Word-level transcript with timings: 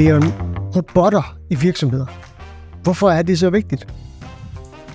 Leon, 0.00 0.22
robotter 0.76 1.36
i 1.50 1.54
virksomheder. 1.54 2.06
Hvorfor 2.82 3.10
er 3.10 3.22
det 3.22 3.38
så 3.38 3.50
vigtigt? 3.50 3.86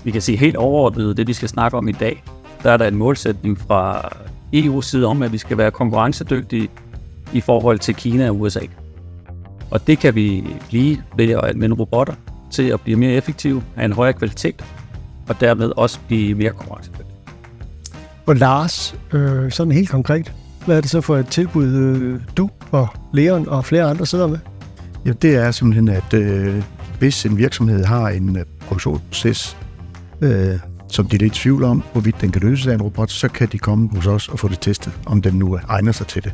Vi 0.03 0.11
kan 0.11 0.21
sige 0.21 0.37
helt 0.37 0.55
overordnet, 0.55 1.17
det 1.17 1.27
vi 1.27 1.33
skal 1.33 1.49
snakke 1.49 1.77
om 1.77 1.87
i 1.87 1.91
dag, 1.91 2.23
der 2.63 2.71
er 2.71 2.77
der 2.77 2.87
en 2.87 2.95
målsætning 2.95 3.59
fra 3.59 4.09
EU's 4.55 4.81
side 4.81 5.05
om, 5.05 5.21
at 5.21 5.31
vi 5.31 5.37
skal 5.37 5.57
være 5.57 5.71
konkurrencedygtige 5.71 6.69
i 7.33 7.41
forhold 7.41 7.79
til 7.79 7.95
Kina 7.95 8.29
og 8.29 8.39
USA. 8.39 8.59
Og 9.71 9.87
det 9.87 9.99
kan 9.99 10.15
vi 10.15 10.43
blive 10.69 10.97
ved 11.17 11.29
at 11.29 11.43
anvende 11.43 11.75
robotter 11.75 12.13
til 12.51 12.63
at 12.63 12.81
blive 12.81 12.97
mere 12.97 13.11
effektive, 13.11 13.63
have 13.75 13.85
en 13.85 13.93
højere 13.93 14.13
kvalitet, 14.13 14.65
og 15.29 15.41
dermed 15.41 15.71
også 15.77 15.99
blive 16.07 16.35
mere 16.35 16.49
konkurrencedygtige. 16.49 17.07
Og 18.25 18.35
Lars, 18.35 18.95
øh, 19.13 19.51
sådan 19.51 19.71
helt 19.71 19.89
konkret, 19.89 20.33
hvad 20.65 20.77
er 20.77 20.81
det 20.81 20.89
så 20.89 21.01
for 21.01 21.17
et 21.17 21.27
tilbud, 21.27 21.67
øh, 21.67 22.21
du 22.37 22.49
og 22.71 22.87
Leon 23.13 23.49
og 23.49 23.65
flere 23.65 23.83
andre 23.83 24.05
sidder 24.05 24.27
med? 24.27 24.39
Ja, 25.05 25.11
det 25.11 25.35
er 25.35 25.51
simpelthen, 25.51 25.89
at 25.89 26.13
øh, 26.13 26.63
hvis 26.99 27.25
en 27.25 27.37
virksomhed 27.37 27.83
har 27.83 28.09
en 28.09 28.37
øh, 28.37 28.45
produktionsproces, 28.59 29.57
øh, 30.21 30.59
som 30.87 31.07
de 31.07 31.15
er 31.15 31.19
lidt 31.19 31.37
i 31.37 31.39
tvivl 31.39 31.63
om, 31.63 31.83
hvorvidt 31.91 32.21
den 32.21 32.31
kan 32.31 32.41
løses 32.41 32.67
af 32.67 32.73
en 32.73 32.81
robot, 32.81 33.11
så 33.11 33.27
kan 33.27 33.47
de 33.51 33.59
komme 33.59 33.89
hos 33.95 34.07
os 34.07 34.27
og 34.29 34.39
få 34.39 34.47
det 34.47 34.59
testet, 34.59 34.93
om 35.05 35.21
den 35.21 35.33
nu 35.33 35.59
egner 35.67 35.91
sig 35.91 36.07
til 36.07 36.23
det. 36.23 36.33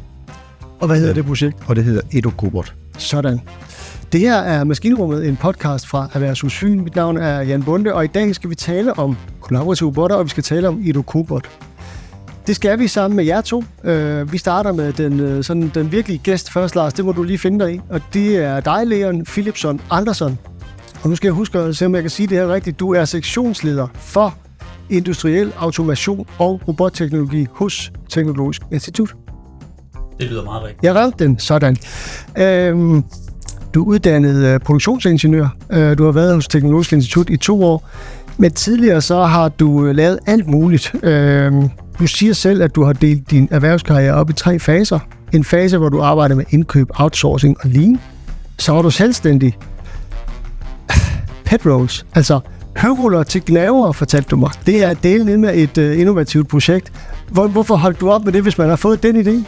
Og 0.79 0.87
hvad 0.87 0.99
hedder 0.99 1.13
det 1.13 1.25
projekt? 1.25 1.57
Og 1.67 1.75
det 1.75 1.83
hedder 1.83 2.01
EduCobot. 2.11 2.75
Sådan. 2.97 3.39
Det 4.11 4.19
her 4.19 4.35
er 4.35 4.63
Maskinrummet, 4.63 5.27
en 5.27 5.37
podcast 5.37 5.87
fra 5.87 6.09
Erhvervshus 6.13 6.57
Fyn. 6.57 6.81
Mit 6.81 6.95
navn 6.95 7.17
er 7.17 7.41
Jan 7.41 7.63
Bunde, 7.63 7.93
og 7.93 8.03
i 8.03 8.07
dag 8.07 8.35
skal 8.35 8.49
vi 8.49 8.55
tale 8.55 8.99
om 8.99 9.17
kollaborative 9.41 9.87
robotter, 9.87 10.15
og 10.15 10.23
vi 10.23 10.29
skal 10.29 10.43
tale 10.43 10.67
om 10.67 10.81
EduCobot. 10.85 11.49
Det 12.47 12.55
skal 12.55 12.79
vi 12.79 12.87
sammen 12.87 13.15
med 13.15 13.25
jer 13.25 13.41
to. 13.41 13.63
Uh, 13.83 14.33
vi 14.33 14.37
starter 14.37 14.71
med 14.71 14.93
den, 14.93 15.37
uh, 15.37 15.43
sådan, 15.43 15.71
den 15.73 15.91
virkelige 15.91 16.17
gæst 16.17 16.51
først, 16.51 16.75
Lars. 16.75 16.93
Det 16.93 17.05
må 17.05 17.11
du 17.11 17.23
lige 17.23 17.37
finde 17.37 17.65
dig 17.65 17.75
i. 17.75 17.81
Og 17.89 18.01
det 18.13 18.37
er 18.37 18.59
dig, 18.59 18.87
Leon 18.87 19.23
Philipson 19.23 19.81
Andersen. 19.89 20.39
Og 21.03 21.09
nu 21.09 21.15
skal 21.15 21.27
jeg 21.27 21.33
huske 21.33 21.59
at 21.59 21.77
se, 21.77 21.85
om 21.85 21.95
jeg 21.95 22.03
kan 22.03 22.09
sige 22.09 22.27
det 22.27 22.37
her 22.37 22.53
rigtigt. 22.53 22.79
Du 22.79 22.93
er 22.93 23.05
sektionsleder 23.05 23.87
for 23.95 24.35
industriel 24.89 25.53
automation 25.57 26.25
og 26.37 26.61
robotteknologi 26.67 27.47
hos 27.51 27.91
Teknologisk 28.09 28.61
Institut. 28.71 29.15
Det 30.19 30.29
lyder 30.29 30.43
meget 30.43 30.63
rigtigt. 30.63 30.83
Jeg 30.83 30.95
ramte 30.95 31.23
den. 31.23 31.39
Sådan. 31.39 31.77
Øhm, 32.37 33.03
du 33.73 33.83
er 33.83 33.87
uddannet 33.87 34.55
uh, 34.55 34.61
produktionsingeniør. 34.61 35.47
Uh, 35.69 35.97
du 35.97 36.05
har 36.05 36.11
været 36.11 36.35
hos 36.35 36.47
Teknologisk 36.47 36.93
Institut 36.93 37.29
i 37.29 37.37
to 37.37 37.63
år. 37.63 37.89
Men 38.37 38.51
tidligere 38.51 39.01
så 39.01 39.23
har 39.23 39.49
du 39.49 39.91
lavet 39.91 40.19
alt 40.25 40.47
muligt. 40.47 40.91
Uh, 40.93 41.69
du 41.99 42.07
siger 42.07 42.33
selv, 42.33 42.63
at 42.63 42.75
du 42.75 42.83
har 42.83 42.93
delt 42.93 43.31
din 43.31 43.47
erhvervskarriere 43.51 44.13
op 44.13 44.29
i 44.29 44.33
tre 44.33 44.59
faser. 44.59 44.99
En 45.33 45.43
fase, 45.43 45.77
hvor 45.77 45.89
du 45.89 46.01
arbejder 46.01 46.35
med 46.35 46.45
indkøb, 46.49 46.89
outsourcing 46.95 47.57
og 47.63 47.69
lean. 47.69 47.99
Så 48.59 48.71
var 48.71 48.81
du 48.81 48.89
selvstændig. 48.89 49.57
Pet 51.45 51.65
rolls, 51.65 52.05
altså 52.15 52.39
høvruller 52.77 53.23
til 53.23 53.41
gnaver, 53.45 53.91
fortalte 53.91 54.29
du 54.29 54.35
mig. 54.35 54.51
Det 54.65 54.83
er 54.83 54.93
delen 54.93 55.29
ind 55.29 55.41
med 55.41 55.55
et 55.55 55.77
uh, 55.77 55.99
innovativt 55.99 56.47
projekt. 56.47 56.91
Hvor, 57.31 57.47
hvorfor 57.47 57.75
holdt 57.75 58.01
du 58.01 58.11
op 58.11 58.25
med 58.25 58.33
det, 58.33 58.41
hvis 58.41 58.57
man 58.57 58.69
har 58.69 58.75
fået 58.75 59.03
den 59.03 59.27
idé? 59.27 59.45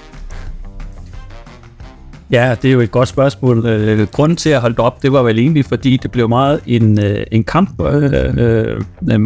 Ja, 2.32 2.56
det 2.62 2.70
er 2.70 2.74
jo 2.74 2.80
et 2.80 2.92
godt 2.92 3.10
spørgsmål. 3.10 3.66
Øh, 3.66 4.08
grunden 4.08 4.36
til 4.36 4.50
at 4.50 4.62
holde 4.62 4.80
op, 4.80 5.04
det 5.04 5.14
var 5.14 5.24
vel 5.24 5.40
egentlig, 5.40 5.66
fordi 5.66 5.98
det 5.98 6.12
blev 6.12 6.30
meget 6.30 6.60
en, 6.66 7.00
øh, 7.00 7.26
en 7.32 7.44
kamp 7.44 7.82
øh, 7.82 8.04
øh, 8.04 8.78
øh, 9.10 9.20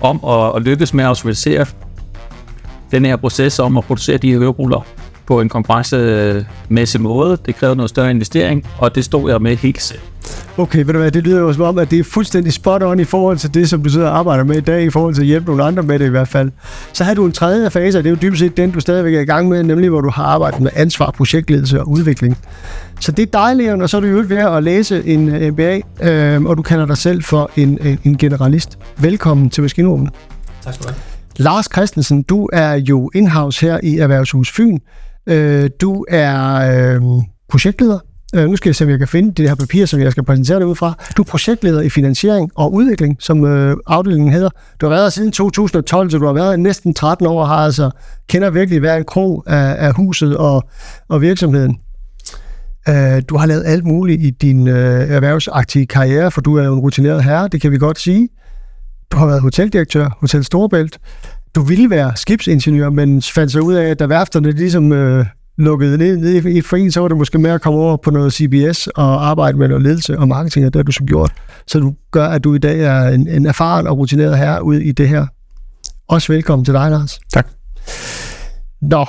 om 0.00 0.20
at, 0.28 0.56
at 0.56 0.62
lykkes 0.62 0.94
med 0.94 1.04
at 1.04 1.08
automatisere 1.08 1.66
den 2.90 3.04
her 3.04 3.16
proces 3.16 3.58
om 3.58 3.76
at 3.76 3.84
producere 3.84 4.16
de 4.16 4.32
her 4.32 4.38
høreruller 4.38 4.86
på 5.26 5.40
en 5.40 5.48
konkurrencemæssig 5.48 7.00
måde. 7.00 7.38
Det 7.46 7.56
krævede 7.56 7.76
noget 7.76 7.90
større 7.90 8.10
investering, 8.10 8.66
og 8.78 8.94
det 8.94 9.04
stod 9.04 9.30
jeg 9.30 9.42
med 9.42 9.56
helt 9.56 9.82
selv. 9.82 10.00
Okay, 10.58 10.84
ved 10.84 10.92
du 10.92 10.98
hvad, 10.98 11.10
det 11.10 11.22
lyder 11.22 11.40
jo 11.40 11.52
som 11.52 11.62
om, 11.62 11.78
at 11.78 11.90
det 11.90 11.98
er 11.98 12.04
fuldstændig 12.04 12.52
spot 12.52 12.82
on 12.82 13.00
i 13.00 13.04
forhold 13.04 13.38
til 13.38 13.54
det, 13.54 13.68
som 13.68 13.82
du 13.82 13.88
sidder 13.88 14.08
og 14.08 14.18
arbejder 14.18 14.44
med 14.44 14.56
i 14.56 14.60
dag, 14.60 14.84
i 14.84 14.90
forhold 14.90 15.14
til 15.14 15.20
at 15.20 15.26
hjælpe 15.26 15.46
nogle 15.46 15.64
andre 15.64 15.82
med 15.82 15.98
det 15.98 16.06
i 16.06 16.08
hvert 16.08 16.28
fald. 16.28 16.50
Så 16.92 17.04
har 17.04 17.14
du 17.14 17.26
en 17.26 17.32
tredje 17.32 17.70
fase, 17.70 17.98
og 17.98 18.04
det 18.04 18.10
er 18.10 18.14
jo 18.14 18.18
dybest 18.22 18.40
set 18.40 18.56
den, 18.56 18.70
du 18.70 18.80
stadigvæk 18.80 19.14
er 19.14 19.20
i 19.20 19.24
gang 19.24 19.48
med, 19.48 19.62
nemlig 19.62 19.90
hvor 19.90 20.00
du 20.00 20.10
har 20.10 20.24
arbejdet 20.24 20.60
med 20.60 20.70
ansvar, 20.74 21.10
projektledelse 21.10 21.80
og 21.80 21.88
udvikling. 21.88 22.38
Så 23.00 23.12
det 23.12 23.22
er 23.22 23.38
dejligt, 23.38 23.70
og 23.70 23.90
så 23.90 23.96
er 23.96 24.00
du 24.00 24.06
jo 24.06 24.24
ved 24.28 24.36
at 24.36 24.62
læse 24.62 25.06
en 25.06 25.52
MBA, 25.52 25.80
øh, 26.02 26.42
og 26.42 26.56
du 26.56 26.62
kalder 26.62 26.86
dig 26.86 26.96
selv 26.96 27.22
for 27.22 27.50
en, 27.56 27.98
en 28.04 28.18
generalist. 28.18 28.78
Velkommen 28.96 29.50
til 29.50 29.62
Maskinrummet. 29.62 30.10
Tak 30.64 30.74
skal 30.74 30.86
du 30.86 30.92
have. 30.92 31.09
Lars 31.40 31.68
Christensen, 31.72 32.22
du 32.22 32.48
er 32.52 32.72
jo 32.74 33.10
in-house 33.14 33.66
her 33.66 33.80
i 33.82 33.98
Erhvervshus 33.98 34.52
Fyn. 34.52 34.78
Øh, 35.26 35.70
du 35.80 36.04
er 36.08 36.54
øh, 36.54 37.02
projektleder. 37.48 37.98
Øh, 38.34 38.48
nu 38.48 38.56
skal 38.56 38.68
jeg 38.68 38.76
se, 38.76 38.84
om 38.84 38.90
jeg 38.90 38.98
kan 38.98 39.08
finde 39.08 39.32
det 39.32 39.48
her 39.48 39.54
papir, 39.54 39.86
som 39.86 40.00
jeg 40.00 40.12
skal 40.12 40.24
præsentere 40.24 40.58
det 40.58 40.64
ud 40.64 40.74
fra. 40.74 40.94
Du 41.16 41.22
er 41.22 41.26
projektleder 41.26 41.80
i 41.80 41.88
finansiering 41.88 42.50
og 42.54 42.72
udvikling, 42.74 43.16
som 43.20 43.44
øh, 43.44 43.76
afdelingen 43.86 44.32
hedder. 44.32 44.48
Du 44.80 44.86
har 44.86 44.90
været 44.90 45.04
her 45.04 45.10
siden 45.10 45.32
2012, 45.32 46.10
så 46.10 46.18
du 46.18 46.26
har 46.26 46.32
været 46.32 46.60
næsten 46.60 46.94
13 46.94 47.26
år 47.26 47.40
og 47.40 47.48
har 47.48 47.56
altså 47.56 47.90
kender 48.28 48.50
virkelig 48.50 48.80
hver 48.80 48.96
en 48.96 49.04
krog 49.04 49.44
af, 49.46 49.86
af 49.86 49.94
huset 49.94 50.36
og, 50.36 50.68
og 51.08 51.20
virksomheden. 51.20 51.78
Øh, 52.88 53.22
du 53.28 53.36
har 53.36 53.46
lavet 53.46 53.64
alt 53.66 53.84
muligt 53.84 54.22
i 54.22 54.30
din 54.30 54.68
øh, 54.68 55.10
erhvervsaktive 55.10 55.86
karriere, 55.86 56.30
for 56.30 56.40
du 56.40 56.56
er 56.56 56.64
jo 56.64 56.74
en 56.74 56.80
rutineret 56.80 57.24
herre, 57.24 57.48
det 57.48 57.60
kan 57.60 57.72
vi 57.72 57.78
godt 57.78 57.98
sige. 57.98 58.28
Du 59.12 59.16
har 59.16 59.26
været 59.26 59.42
hoteldirektør, 59.42 60.18
Hotel 60.20 60.44
Storebælt. 60.44 60.98
Du 61.54 61.62
ville 61.62 61.90
være 61.90 62.12
skibsingeniør, 62.16 62.90
men 62.90 63.22
fandt 63.22 63.52
sig 63.52 63.62
ud 63.62 63.74
af, 63.74 63.90
at 63.90 63.98
da 63.98 64.06
værfterne 64.06 64.50
ligesom 64.50 64.92
øh, 64.92 65.26
lukkede 65.58 65.98
ned, 65.98 66.16
ned 66.16 66.44
i 66.44 66.58
et 66.58 66.64
forening, 66.64 66.92
så 66.92 67.00
var 67.00 67.08
det 67.08 67.16
måske 67.16 67.38
mere 67.38 67.54
at 67.54 67.60
komme 67.60 67.78
over 67.78 67.96
på 67.96 68.10
noget 68.10 68.32
CBS 68.32 68.86
og 68.86 69.28
arbejde 69.28 69.58
med 69.58 69.68
noget 69.68 69.82
ledelse 69.82 70.18
og 70.18 70.28
marketing, 70.28 70.66
og 70.66 70.72
det 70.72 70.78
har 70.78 70.82
du 70.82 70.92
så 70.92 71.04
gjort. 71.04 71.32
Så 71.66 71.80
du 71.80 71.94
gør, 72.10 72.26
at 72.26 72.44
du 72.44 72.54
i 72.54 72.58
dag 72.58 72.80
er 72.80 73.08
en, 73.08 73.28
en 73.28 73.46
erfaren 73.46 73.86
og 73.86 73.98
rutineret 73.98 74.38
herre 74.38 74.64
ud 74.64 74.76
i 74.76 74.92
det 74.92 75.08
her. 75.08 75.26
Også 76.08 76.32
velkommen 76.32 76.64
til 76.64 76.74
dig, 76.74 76.90
Lars. 76.90 77.20
Tak. 77.32 77.46
Nå, 78.82 79.06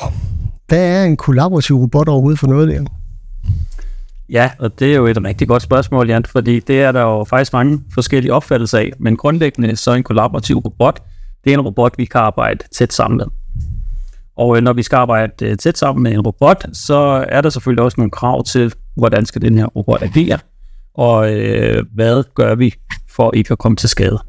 hvad 0.68 1.01
er 1.01 1.03
en 1.03 1.18
kollaborativ 1.18 1.75
robot 1.75 2.07
overhovedet 2.09 2.39
for 2.39 2.47
noget 2.47 2.68
der? 2.68 2.83
Ja, 4.31 4.52
og 4.59 4.80
det 4.80 4.92
er 4.92 4.96
jo 4.96 5.06
et 5.06 5.24
rigtig 5.24 5.47
godt 5.47 5.64
spørgsmål, 5.64 6.09
Jan, 6.09 6.25
fordi 6.25 6.59
det 6.59 6.81
er 6.81 6.92
der 6.92 7.02
jo 7.02 7.24
faktisk 7.24 7.53
mange 7.53 7.84
forskellige 7.94 8.34
opfattelser 8.34 8.78
af. 8.78 8.92
Men 9.00 9.18
grundlæggende 9.18 9.75
så 9.75 9.94
en 9.94 10.03
kollaborativ 10.03 10.58
robot, 10.58 11.03
det 11.44 11.53
er 11.53 11.58
en 11.58 11.62
robot, 11.62 11.97
vi 11.97 12.06
kan 12.06 12.22
arbejde 12.22 12.64
tæt 12.72 12.94
sammen 12.94 13.18
med. 13.18 13.25
Og 14.38 14.58
øh, 14.58 14.64
når 14.64 14.74
vi 14.74 14.84
skal 14.84 14.96
arbejde 14.96 15.46
øh, 15.46 15.58
tæt 15.58 15.78
sammen 15.78 16.03
med 16.03 16.12
en 16.12 16.22
robot, 16.22 16.66
så 16.74 17.25
er 17.30 17.42
der 17.42 17.50
selvfølgelig 17.50 17.84
også 17.84 17.96
nogle 17.97 18.12
krav 18.12 18.44
til, 18.44 18.74
hvordan 18.97 19.25
skal 19.25 19.42
den 19.42 19.58
her 19.58 19.66
robot 19.66 20.02
agere, 20.02 20.40
og 20.96 21.34
øh, 21.34 21.84
hvad 21.94 22.24
gør 22.36 22.56
vi 22.56 22.74
for 23.09 23.34
ikke 23.34 23.52
at 23.52 23.58
komme 23.58 23.75
til 23.75 23.90
skade. 23.90 24.19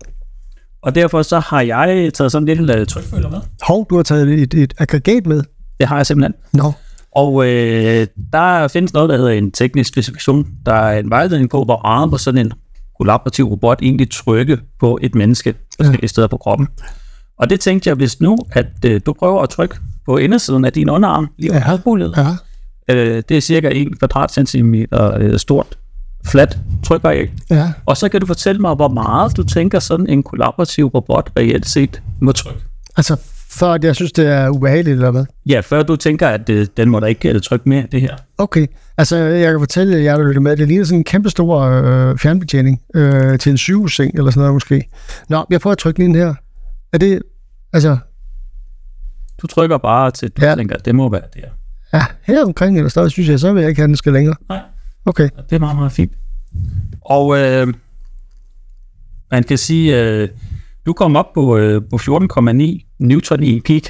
Og 0.82 0.94
derfor 0.94 1.22
så 1.22 1.38
har 1.38 1.60
jeg 1.60 2.10
taget 2.14 2.32
sådan 2.32 2.48
en 2.48 2.56
lille 2.56 2.86
trykføler 2.86 3.30
med. 3.30 3.40
Hov, 3.62 3.86
du 3.90 3.96
har 3.96 4.02
taget 4.02 4.28
et, 4.28 4.54
et 4.54 4.74
aggregat 4.78 5.26
med? 5.26 5.42
Det 5.80 5.88
har 5.88 5.96
jeg 5.96 6.06
simpelthen. 6.06 6.34
Nå. 6.52 6.62
No. 6.62 6.72
Og 7.16 7.46
øh, 7.46 8.06
der 8.32 8.68
findes 8.68 8.92
noget, 8.92 9.08
der 9.08 9.16
hedder 9.16 9.30
en 9.30 9.52
teknisk 9.52 9.88
specifikation. 9.88 10.46
Der 10.66 10.74
er 10.74 10.98
en 10.98 11.10
vejledning 11.10 11.50
på, 11.50 11.64
hvor 11.64 11.80
meget 11.82 12.10
på 12.10 12.18
sådan 12.18 12.46
en 12.46 12.52
kollaborativ 12.98 13.44
robot 13.44 13.78
egentlig 13.82 14.10
trykke 14.10 14.58
på 14.80 14.98
et 15.02 15.14
menneske 15.14 15.54
forskellige 15.76 16.08
steder 16.08 16.26
på 16.26 16.36
kroppen. 16.36 16.68
Og 17.38 17.50
det 17.50 17.60
tænkte 17.60 17.88
jeg, 17.88 17.96
hvis 17.96 18.20
nu, 18.20 18.36
at 18.52 18.66
øh, 18.84 19.00
du 19.06 19.12
prøver 19.12 19.42
at 19.42 19.48
trykke 19.48 19.76
på 20.06 20.16
indersiden 20.16 20.64
af 20.64 20.72
din 20.72 20.90
underarm, 20.90 21.28
lige 21.38 21.52
ja. 21.54 21.58
ja. 22.88 22.94
øh, 22.94 23.22
det 23.28 23.36
er 23.36 23.40
cirka 23.40 23.70
1 23.72 23.98
kvadratcentimeter 23.98 25.14
øh, 25.18 25.38
stort, 25.38 25.78
fladt 26.26 26.58
trykareal. 26.84 27.28
Ja. 27.50 27.72
Og 27.86 27.96
så 27.96 28.08
kan 28.08 28.20
du 28.20 28.26
fortælle 28.26 28.60
mig, 28.60 28.74
hvor 28.74 28.88
meget 28.88 29.36
du 29.36 29.42
tænker 29.42 29.78
sådan 29.78 30.06
en 30.08 30.22
kollaborativ 30.22 30.86
robot 30.86 31.30
reelt 31.36 31.68
set 31.68 32.02
må 32.20 32.32
trykke. 32.32 32.60
Altså 32.96 33.16
før 33.52 33.78
jeg 33.82 33.96
synes, 33.96 34.12
det 34.12 34.26
er 34.26 34.48
ubehageligt, 34.48 34.94
eller 34.94 35.10
hvad? 35.10 35.24
Ja, 35.46 35.60
før 35.60 35.82
du 35.82 35.96
tænker, 35.96 36.28
at 36.28 36.46
det, 36.46 36.76
den 36.76 36.90
må 36.90 37.00
da 37.00 37.06
ikke 37.06 37.40
trykke 37.40 37.68
mere, 37.68 37.86
det 37.92 38.00
her. 38.00 38.16
Okay, 38.38 38.66
altså 38.98 39.16
jeg 39.16 39.50
kan 39.50 39.60
fortælle 39.60 40.02
jer, 40.02 40.16
der 40.16 40.24
lytter 40.26 40.40
med, 40.40 40.56
det 40.56 40.68
ligner 40.68 40.84
sådan 40.84 40.98
en 40.98 41.04
kæmpe 41.04 41.30
stor 41.30 41.60
øh, 41.60 42.18
fjernbetjening 42.18 42.82
øh, 42.94 43.38
til 43.38 43.50
en 43.50 43.58
sygehusseng, 43.58 44.14
eller 44.14 44.30
sådan 44.30 44.40
noget 44.40 44.54
måske. 44.54 44.88
Nå, 45.28 45.46
jeg 45.50 45.60
prøver 45.60 45.72
at 45.72 45.78
trykke 45.78 45.96
den 45.96 46.04
ind 46.04 46.16
her. 46.16 46.34
Er 46.92 46.98
det, 46.98 47.22
altså... 47.72 47.98
Du 49.42 49.46
trykker 49.46 49.78
bare 49.78 50.10
til, 50.10 50.30
du 50.30 50.46
ja. 50.46 50.54
tænker, 50.54 50.76
at 50.76 50.84
det 50.84 50.94
må 50.94 51.10
være 51.10 51.22
det 51.34 51.40
her. 51.44 51.50
Ja, 51.94 52.04
her 52.22 52.44
omkring 52.44 52.76
eller 52.76 52.88
stadig, 52.88 53.10
synes 53.10 53.28
jeg, 53.28 53.40
så 53.40 53.52
vil 53.52 53.60
jeg 53.60 53.68
ikke 53.68 53.80
have, 53.80 53.88
den 53.88 53.96
skal 53.96 54.12
længere. 54.12 54.34
Nej. 54.48 54.60
Okay. 55.06 55.28
Det 55.50 55.56
er 55.56 55.60
meget, 55.60 55.76
meget 55.76 55.92
fint. 55.92 56.12
Og 57.00 57.38
øh, 57.38 57.74
man 59.30 59.42
kan 59.42 59.58
sige, 59.58 60.02
øh, 60.02 60.28
du 60.86 60.92
kom 60.92 61.16
op 61.16 61.32
på, 61.34 61.56
øh, 61.56 61.82
på 61.90 61.96
14,9 61.96 62.96
newton 62.98 63.42
i 63.42 63.60
peak. 63.60 63.82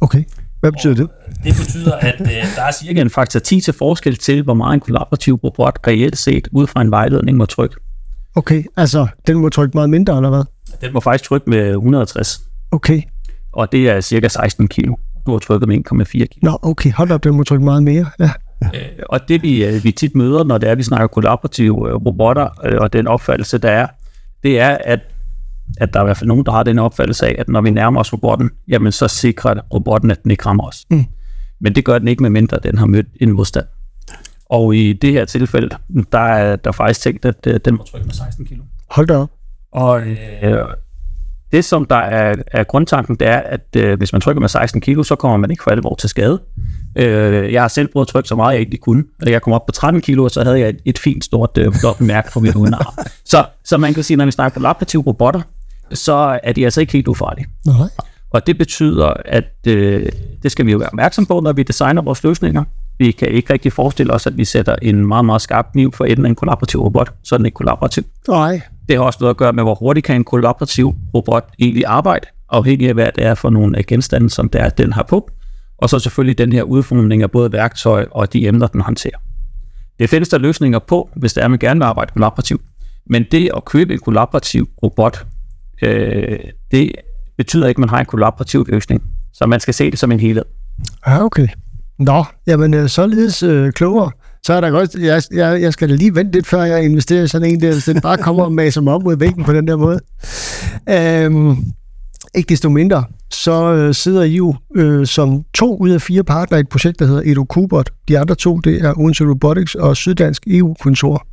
Okay. 0.00 0.24
Hvad 0.60 0.72
betyder 0.72 0.94
det? 0.94 1.08
Det 1.44 1.56
betyder, 1.56 1.94
at 1.94 2.20
øh, 2.20 2.26
der 2.56 2.62
er 2.62 2.72
cirka 2.72 3.00
en 3.00 3.10
faktor 3.10 3.40
10 3.40 3.60
til 3.60 3.74
forskel 3.74 4.16
til, 4.16 4.42
hvor 4.42 4.54
meget 4.54 4.74
en 4.74 4.80
kollaborativ 4.80 5.34
robot 5.34 5.78
reelt 5.86 6.18
set 6.18 6.48
ud 6.52 6.66
fra 6.66 6.80
en 6.80 6.90
vejledning 6.90 7.38
må 7.38 7.46
trykke. 7.46 7.76
Okay, 8.34 8.64
altså 8.76 9.06
den 9.26 9.36
må 9.36 9.48
trykke 9.48 9.76
meget 9.76 9.90
mindre, 9.90 10.16
eller 10.16 10.28
hvad? 10.28 10.44
Den 10.80 10.92
må 10.92 11.00
faktisk 11.00 11.28
trykke 11.28 11.50
med 11.50 11.70
160. 11.70 12.40
Okay. 12.70 13.02
Og 13.52 13.72
det 13.72 13.88
er 13.88 14.00
cirka 14.00 14.28
16 14.28 14.68
kilo. 14.68 14.94
Du 15.26 15.32
har 15.32 15.38
trykket 15.38 15.68
med 15.68 15.76
1,4 15.92 16.12
kilo. 16.12 16.28
Nå, 16.42 16.58
okay, 16.62 16.92
hold 16.92 17.10
op, 17.10 17.24
den 17.24 17.36
må 17.36 17.44
trykke 17.44 17.64
meget 17.64 17.82
mere. 17.82 18.06
Ja. 18.18 18.30
Øh, 18.62 18.80
og 19.08 19.20
det 19.28 19.42
vi, 19.42 19.64
øh, 19.64 19.84
vi 19.84 19.92
tit 19.92 20.14
møder, 20.14 20.44
når 20.44 20.58
det 20.58 20.68
er, 20.68 20.74
vi 20.74 20.82
snakker 20.82 21.06
kollaborative 21.06 21.88
øh, 21.88 21.94
robotter, 21.94 22.48
øh, 22.64 22.80
og 22.80 22.92
den 22.92 23.06
opfattelse, 23.06 23.58
der 23.58 23.70
er, 23.70 23.86
det 24.42 24.60
er, 24.60 24.78
at, 24.84 25.00
at 25.80 25.92
der 25.92 26.00
er 26.00 26.04
i 26.04 26.06
hvert 26.06 26.16
fald 26.16 26.28
nogen, 26.28 26.46
der 26.46 26.52
har 26.52 26.62
den 26.62 26.78
opfattelse 26.78 27.26
af, 27.26 27.36
at 27.38 27.48
når 27.48 27.60
vi 27.60 27.70
nærmer 27.70 28.00
os 28.00 28.12
robotten, 28.12 28.50
jamen 28.68 28.92
så 28.92 29.08
sikrer 29.08 29.54
robotten, 29.74 30.10
at 30.10 30.22
den 30.22 30.30
ikke 30.30 30.46
rammer 30.46 30.66
os. 30.66 30.84
Mm. 30.90 31.04
Men 31.60 31.74
det 31.74 31.84
gør 31.84 31.98
den 31.98 32.08
ikke, 32.08 32.22
medmindre 32.22 32.58
den 32.62 32.78
har 32.78 32.86
mødt 32.86 33.06
en 33.20 33.32
modstand. 33.32 33.66
Og 34.50 34.76
i 34.76 34.92
det 34.92 35.12
her 35.12 35.24
tilfælde, 35.24 35.76
der 36.12 36.18
er 36.18 36.56
der 36.56 36.72
faktisk 36.72 37.00
tænkt, 37.00 37.24
at 37.24 37.46
øh, 37.46 37.60
den 37.64 37.74
må 37.74 37.82
trykke 37.82 38.06
med 38.06 38.14
16 38.14 38.46
kilo. 38.46 38.62
Hold 38.90 39.06
da 39.06 39.16
op. 39.16 39.30
Og 39.72 40.02
øh, 40.42 40.64
det, 41.52 41.64
som 41.64 41.84
der 41.84 41.96
er, 41.96 42.34
er 42.46 42.64
grundtanken, 42.64 43.16
det 43.16 43.28
er, 43.28 43.38
at 43.38 43.76
øh, 43.76 43.98
hvis 43.98 44.12
man 44.12 44.20
trykker 44.20 44.40
med 44.40 44.48
16 44.48 44.80
kilo, 44.80 45.02
så 45.02 45.16
kommer 45.16 45.36
man 45.36 45.50
ikke 45.50 45.62
for 45.62 45.70
alvor 45.70 45.94
til 45.94 46.08
skade. 46.08 46.42
Øh, 46.96 47.52
jeg 47.52 47.62
har 47.62 47.68
selv 47.68 47.88
prøvet 47.88 48.06
at 48.06 48.08
trykke 48.08 48.28
så 48.28 48.36
meget, 48.36 48.52
jeg 48.52 48.60
ikke 48.60 48.76
kunne. 48.76 49.04
Da 49.24 49.30
jeg 49.30 49.42
kom 49.42 49.52
op 49.52 49.66
på 49.66 49.72
13 49.72 50.00
kilo, 50.00 50.24
og 50.24 50.30
så 50.30 50.44
havde 50.44 50.60
jeg 50.60 50.68
et, 50.68 50.80
et 50.84 50.98
fint 50.98 51.24
stort 51.24 51.58
øh, 51.58 51.72
mærke 52.00 52.30
på 52.32 52.40
mit 52.40 52.54
udenarm. 52.54 52.94
Så, 53.24 53.46
så 53.64 53.78
man 53.78 53.94
kan 53.94 54.02
sige, 54.02 54.16
når 54.16 54.24
vi 54.24 54.30
snakker 54.30 54.54
kollaborative 54.54 55.02
robotter, 55.06 55.40
så 55.92 56.38
er 56.42 56.52
de 56.52 56.64
altså 56.64 56.80
ikke 56.80 56.92
helt 56.92 57.08
ufarlige. 57.08 57.46
Nej. 57.66 57.88
Og 58.30 58.46
det 58.46 58.58
betyder, 58.58 59.12
at 59.24 59.52
øh, 59.66 60.06
det 60.42 60.52
skal 60.52 60.66
vi 60.66 60.72
jo 60.72 60.78
være 60.78 60.88
opmærksom 60.88 61.26
på, 61.26 61.40
når 61.40 61.52
vi 61.52 61.62
designer 61.62 62.02
vores 62.02 62.24
løsninger. 62.24 62.64
Vi 62.98 63.10
kan 63.10 63.28
ikke 63.28 63.52
rigtig 63.52 63.72
forestille 63.72 64.12
os, 64.12 64.26
at 64.26 64.36
vi 64.36 64.44
sætter 64.44 64.76
en 64.82 65.06
meget, 65.06 65.24
meget 65.24 65.42
skarp 65.42 65.72
kniv 65.72 65.92
for 65.92 66.04
enden 66.04 66.26
af 66.26 66.28
en 66.28 66.34
kollaborativ 66.34 66.80
robot, 66.80 67.12
så 67.24 67.34
er 67.34 67.36
den 67.36 67.46
ikke 67.46 67.56
kollaborativ. 67.56 68.04
Nej. 68.28 68.60
Det 68.88 68.96
har 68.96 69.04
også 69.04 69.18
noget 69.20 69.30
at 69.30 69.36
gøre 69.36 69.52
med, 69.52 69.62
hvor 69.62 69.74
hurtigt 69.74 70.06
kan 70.06 70.16
en 70.16 70.24
kollaborativ 70.24 70.94
robot 71.14 71.48
egentlig 71.58 71.84
arbejde, 71.86 72.26
afhængig 72.48 72.88
af 72.88 72.94
hvad 72.94 73.08
det 73.16 73.24
er 73.24 73.34
for 73.34 73.50
nogle 73.50 73.82
genstande, 73.82 74.30
som 74.30 74.48
det 74.48 74.60
er, 74.60 74.68
den 74.68 74.92
har 74.92 75.02
på. 75.02 75.30
Og 75.78 75.90
så 75.90 75.98
selvfølgelig 75.98 76.38
den 76.38 76.52
her 76.52 76.62
udformning 76.62 77.22
af 77.22 77.30
både 77.30 77.52
værktøj 77.52 78.06
og 78.10 78.32
de 78.32 78.46
emner, 78.46 78.66
den 78.66 78.80
håndterer. 78.80 79.18
Det 79.98 80.10
findes 80.10 80.28
der 80.28 80.38
løsninger 80.38 80.78
på, 80.78 81.10
hvis 81.16 81.32
det 81.32 81.44
er, 81.44 81.48
man 81.48 81.58
gerne 81.58 81.80
vil 81.80 81.84
arbejde 81.84 82.12
kollaborativt. 82.12 82.62
Men 83.06 83.24
det 83.30 83.50
at 83.56 83.64
købe 83.64 83.92
en 83.92 83.98
kollaborativ 83.98 84.68
robot, 84.82 85.26
øh, 85.82 86.38
det 86.70 86.92
betyder 87.36 87.68
ikke, 87.68 87.78
at 87.78 87.80
man 87.80 87.88
har 87.88 88.00
en 88.00 88.06
kollaborativ 88.06 88.66
løsning. 88.68 89.02
Så 89.32 89.46
man 89.46 89.60
skal 89.60 89.74
se 89.74 89.90
det 89.90 89.98
som 89.98 90.12
en 90.12 90.20
helhed. 90.20 90.44
Ja, 91.06 91.24
okay. 91.24 91.48
Nå, 91.98 92.24
jamen 92.46 92.74
øh, 92.74 92.88
således 92.88 93.42
øh, 93.42 93.72
klogere. 93.72 94.10
Så 94.42 94.52
er 94.52 94.60
der 94.60 94.70
godt, 94.70 94.94
jeg, 94.94 95.22
jeg, 95.32 95.62
jeg 95.62 95.72
skal 95.72 95.88
da 95.88 95.94
lige 95.94 96.14
vente 96.14 96.32
lidt, 96.32 96.46
før 96.46 96.62
jeg 96.62 96.84
investerer 96.84 97.22
i 97.22 97.28
sådan 97.28 97.50
en 97.50 97.60
der, 97.60 97.72
så 97.72 97.92
den 97.92 98.00
bare 98.00 98.16
kommer 98.16 98.44
og 98.44 98.52
maser 98.52 98.80
mig 98.80 98.94
op 98.94 99.02
mod 99.02 99.16
væggen 99.16 99.44
på 99.44 99.52
den 99.52 99.68
der 99.68 99.76
måde. 99.76 100.00
Øhm, 100.88 101.56
ikke 102.34 102.48
desto 102.48 102.68
mindre, 102.68 103.04
så 103.30 103.72
øh, 103.74 103.94
sidder 103.94 104.22
I 104.22 104.34
jo 104.34 104.54
øh, 104.76 105.06
som 105.06 105.44
to 105.54 105.76
ud 105.76 105.90
af 105.90 106.02
fire 106.02 106.24
partnere 106.24 106.60
i 106.60 106.62
et 106.62 106.68
projekt, 106.68 106.98
der 106.98 107.06
hedder 107.06 107.22
EduCubot. 107.24 107.90
De 108.08 108.18
andre 108.18 108.34
to, 108.34 108.58
det 108.58 108.84
er 108.84 108.98
Odense 108.98 109.24
Robotics 109.24 109.74
og 109.74 109.96
Syddansk 109.96 110.42
EU-kontor. 110.46 111.26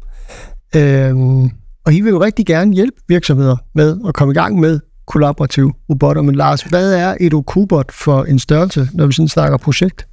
Øhm, 0.75 1.49
og 1.85 1.93
I 1.93 2.01
vil 2.01 2.09
jo 2.09 2.23
rigtig 2.23 2.45
gerne 2.45 2.73
hjælpe 2.73 2.97
virksomheder 3.07 3.55
med 3.75 3.97
at 4.07 4.13
komme 4.13 4.31
i 4.31 4.35
gang 4.35 4.59
med 4.59 4.79
kollaborative 5.07 5.73
robotter. 5.89 6.21
Men 6.21 6.35
Lars, 6.35 6.61
hvad 6.61 6.93
er 6.93 7.17
et 7.19 7.33
OKUBOT 7.33 7.91
for 7.91 8.23
en 8.23 8.39
størrelse, 8.39 8.89
når 8.93 9.05
vi 9.05 9.13
sådan 9.13 9.27
snakker 9.27 9.57
projekt? 9.57 10.07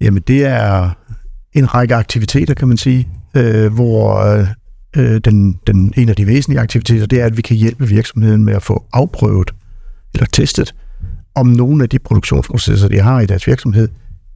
Jamen, 0.00 0.22
det 0.26 0.44
er 0.44 0.90
en 1.52 1.74
række 1.74 1.94
aktiviteter, 1.94 2.54
kan 2.54 2.68
man 2.68 2.76
sige, 2.76 3.08
øh, 3.36 3.72
hvor 3.74 4.18
øh, 4.18 4.46
øh, 4.96 5.20
den, 5.24 5.58
den, 5.66 5.92
en 5.96 6.08
af 6.08 6.16
de 6.16 6.26
væsentlige 6.26 6.60
aktiviteter, 6.60 7.06
det 7.06 7.20
er, 7.20 7.26
at 7.26 7.36
vi 7.36 7.42
kan 7.42 7.56
hjælpe 7.56 7.88
virksomheden 7.88 8.44
med 8.44 8.54
at 8.54 8.62
få 8.62 8.84
afprøvet 8.92 9.50
eller 10.14 10.26
testet, 10.26 10.74
om 11.34 11.46
nogle 11.46 11.82
af 11.82 11.88
de 11.88 11.98
produktionsprocesser, 11.98 12.88
de 12.88 13.00
har 13.00 13.20
i 13.20 13.26
deres 13.26 13.46
virksomhed, 13.46 13.88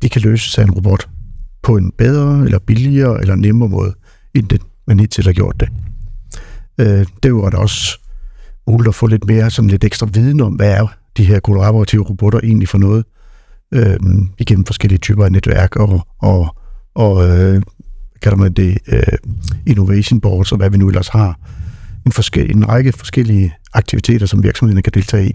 de 0.03 0.09
kan 0.09 0.23
løses 0.23 0.59
af 0.59 0.63
en 0.63 0.71
robot 0.71 1.09
på 1.63 1.77
en 1.77 1.93
bedre, 1.99 2.45
eller 2.45 2.59
billigere, 2.59 3.21
eller 3.21 3.35
nemmere 3.35 3.69
måde, 3.69 3.95
end 4.35 4.49
det, 4.49 4.63
man 4.87 5.01
hidtil 5.01 5.25
har 5.25 5.33
gjort 5.33 5.61
det. 5.61 5.69
Øh, 6.79 7.07
det 7.23 7.35
var 7.35 7.51
det 7.51 7.59
også 7.59 7.99
muligt 8.67 8.89
at 8.89 8.95
få 8.95 9.07
lidt 9.07 9.27
mere, 9.27 9.51
sådan 9.51 9.71
lidt 9.71 9.85
ekstra 9.85 10.09
viden 10.13 10.41
om, 10.41 10.53
hvad 10.53 10.71
er 10.71 10.87
de 11.17 11.25
her 11.25 11.41
kollaborative 11.41 12.03
robotter 12.03 12.41
egentlig 12.43 12.69
for 12.69 12.79
noget, 12.79 13.05
øh, 13.73 13.97
igennem 14.39 14.65
forskellige 14.65 14.99
typer 14.99 15.25
af 15.25 15.33
netværk 15.33 15.77
og, 15.77 16.07
og, 16.19 16.57
og 16.95 17.29
øh, 17.29 17.63
kalder 18.23 18.37
man 18.37 18.53
det, 18.53 18.79
øh, 18.89 19.03
innovation 19.67 20.21
boards 20.21 20.53
og 20.53 20.59
hvad 20.59 20.71
vi 20.71 20.79
nu 20.79 20.89
ellers 20.89 21.09
har. 21.09 21.39
En, 22.07 22.13
forskel, 22.13 22.57
en 22.57 22.69
række 22.69 22.93
forskellige 22.93 23.55
aktiviteter, 23.75 24.27
som 24.27 24.43
virksomhederne 24.43 24.83
kan 24.83 24.93
deltage 24.95 25.29
i. 25.29 25.33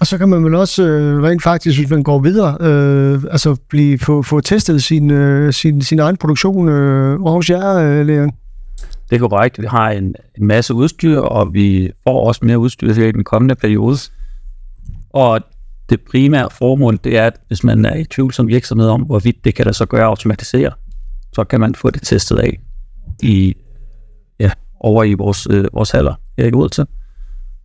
Og 0.00 0.06
så 0.06 0.18
kan 0.18 0.28
man 0.28 0.44
vel 0.44 0.54
også 0.54 0.82
øh, 0.82 1.22
rent 1.22 1.42
faktisk, 1.42 1.78
hvis 1.78 1.90
man 1.90 2.02
går 2.02 2.18
videre, 2.18 2.56
øh, 2.60 3.22
altså 3.30 3.56
blive, 3.68 3.98
få, 3.98 4.22
få 4.22 4.40
testet 4.40 4.82
sin, 4.82 5.10
øh, 5.10 5.52
sin, 5.52 5.82
sin 5.82 5.98
egen 5.98 6.16
produktion 6.16 6.68
øh, 6.68 7.20
hos 7.20 7.50
jer, 7.50 7.74
øh, 7.74 8.06
Leon. 8.06 8.30
Det 9.10 9.16
er 9.16 9.20
korrekt. 9.28 9.60
Vi 9.60 9.66
har 9.66 9.90
en, 9.90 10.14
en 10.38 10.46
masse 10.46 10.74
udstyr, 10.74 11.18
og 11.18 11.54
vi 11.54 11.90
får 12.04 12.26
også 12.26 12.44
mere 12.44 12.58
udstyr 12.58 12.92
i 12.92 13.12
den 13.12 13.24
kommende 13.24 13.54
periode. 13.54 13.96
Og 15.10 15.40
det 15.88 16.00
primære 16.10 16.48
formål, 16.50 16.98
det 17.04 17.18
er, 17.18 17.26
at 17.26 17.40
hvis 17.48 17.64
man 17.64 17.84
er 17.84 17.96
i 17.96 18.04
tvivl 18.04 18.32
som 18.32 18.48
virksomhed 18.48 18.88
om, 18.88 19.02
hvorvidt 19.02 19.44
det 19.44 19.54
kan 19.54 19.66
der 19.66 19.72
så 19.72 19.86
gøre 19.86 20.04
automatisere, 20.04 20.72
så 21.32 21.44
kan 21.44 21.60
man 21.60 21.74
få 21.74 21.90
det 21.90 22.02
testet 22.02 22.38
af 22.38 22.58
i, 23.22 23.54
ja, 24.40 24.50
over 24.80 25.04
i 25.04 25.14
vores, 25.14 25.46
øh, 25.50 25.64
vores 25.72 25.90
haller 25.90 26.14
her 26.38 26.46
i 26.46 26.52
Odense, 26.54 26.86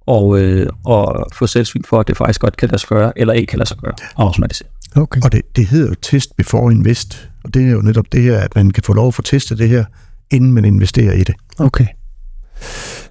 og, 0.05 0.41
øh, 0.41 0.69
og 0.85 1.27
få 1.33 1.47
selvsyn 1.47 1.83
for, 1.83 1.99
at 1.99 2.07
det 2.07 2.17
faktisk 2.17 2.41
godt 2.41 2.57
kan 2.57 2.69
lade 2.69 2.79
sig 2.79 2.89
gøre, 2.89 3.19
eller 3.19 3.33
ikke 3.33 3.49
kan 3.49 3.59
lade 3.59 3.69
sig 3.69 3.77
gøre, 3.77 3.93
automatisere. 4.15 4.67
Okay. 4.95 5.21
Og 5.23 5.31
det, 5.31 5.41
det 5.55 5.67
hedder 5.67 5.89
jo 5.89 5.95
test 6.01 6.37
before 6.37 6.71
invest, 6.71 7.29
og 7.43 7.53
det 7.53 7.67
er 7.67 7.71
jo 7.71 7.81
netop 7.81 8.05
det 8.11 8.21
her, 8.21 8.39
at 8.39 8.55
man 8.55 8.71
kan 8.71 8.83
få 8.83 8.93
lov 8.93 9.07
at 9.07 9.13
få 9.13 9.21
testet 9.21 9.57
det 9.57 9.69
her, 9.69 9.85
inden 10.31 10.53
man 10.53 10.65
investerer 10.65 11.13
i 11.13 11.23
det. 11.23 11.35
Okay. 11.59 11.85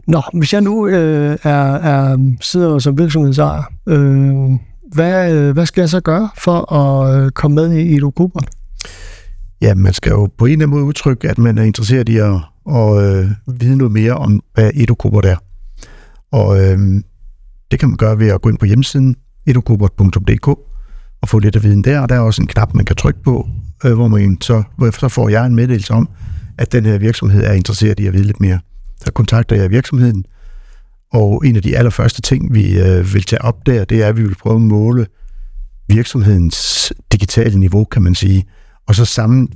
Nå, 0.07 0.23
hvis 0.33 0.53
jeg 0.53 0.61
nu 0.61 0.87
øh, 0.87 1.39
er, 1.43 1.73
er, 1.73 2.35
sidder 2.41 2.79
som 2.79 2.99
virksomhedsejer, 2.99 3.63
øh, 3.87 4.59
hvad, 4.95 5.35
øh, 5.35 5.53
hvad 5.53 5.67
skal 5.67 5.83
jeg 5.83 5.89
så 5.89 6.01
gøre 6.01 6.29
for 6.39 6.73
at 6.73 7.25
øh, 7.25 7.31
komme 7.31 7.55
med 7.55 7.77
i 7.77 7.97
EduCubot? 7.97 8.47
Ja, 9.63 9.75
man 9.75 9.93
skal 9.93 10.11
jo 10.11 10.29
på 10.39 10.47
en 10.47 10.53
eller 10.53 10.65
anden 10.65 10.71
måde 10.71 10.85
udtrykke, 10.85 11.31
at 11.31 11.39
man 11.39 11.59
er 11.59 11.63
interesseret 11.63 12.09
i 12.09 12.17
at, 12.17 12.35
at 12.71 13.03
øh, 13.03 13.31
vide 13.61 13.77
noget 13.77 13.93
mere 13.93 14.13
om, 14.13 14.43
hvad 14.55 14.71
EduCubot 14.75 15.25
er. 15.25 15.37
Og 16.33 16.61
øh, 16.61 16.79
det 17.71 17.79
kan 17.79 17.89
man 17.89 17.97
gøre 17.97 18.19
ved 18.19 18.29
at 18.29 18.43
gå 18.43 18.49
ind 18.49 18.59
på 18.59 18.67
hjemmesiden 18.67 19.17
edukubot.dk 19.47 20.49
og 21.23 21.29
få 21.29 21.39
lidt 21.39 21.57
af 21.57 21.63
viden 21.63 21.85
der. 21.85 22.01
Og 22.01 22.09
der 22.09 22.15
er 22.15 22.21
også 22.21 22.43
en 22.43 22.49
knap, 22.49 22.75
man 22.75 22.85
kan 22.85 22.97
trykke 22.97 23.23
på, 23.23 23.49
øh, 23.85 23.95
hvor 23.95 24.09
man 24.09 24.39
så, 24.41 24.63
hvor 24.77 24.91
så 24.91 25.09
får 25.09 25.29
jeg 25.29 25.47
en 25.47 25.55
meddelelse 25.55 25.93
om, 25.93 26.09
at 26.59 26.73
den 26.73 26.85
her 26.87 26.99
virksomhed 26.99 27.45
er 27.45 27.53
interesseret 27.53 28.01
i 28.01 28.07
at 28.07 28.13
vide 28.13 28.25
lidt 28.25 28.41
mere. 28.41 28.59
Så 29.05 29.13
kontakter 29.13 29.57
jeg 29.57 29.71
virksomheden, 29.71 30.25
og 31.13 31.43
en 31.47 31.57
af 31.57 31.63
de 31.63 31.77
allerførste 31.77 32.23
ting, 32.23 32.55
vi 32.55 32.81
øh, 32.81 33.15
vil 33.15 33.23
tage 33.23 33.43
op 33.43 33.67
der, 33.67 33.85
det 33.85 34.03
er, 34.03 34.09
at 34.09 34.17
vi 34.17 34.23
vil 34.23 34.35
prøve 34.35 34.57
at 34.57 34.63
måle 34.63 35.07
virksomhedens 35.89 36.93
digitale 37.13 37.59
niveau, 37.59 37.85
kan 37.85 38.03
man 38.03 38.15
sige, 38.15 38.45
og 38.89 38.95
så 38.95 39.05
sammen, 39.05 39.49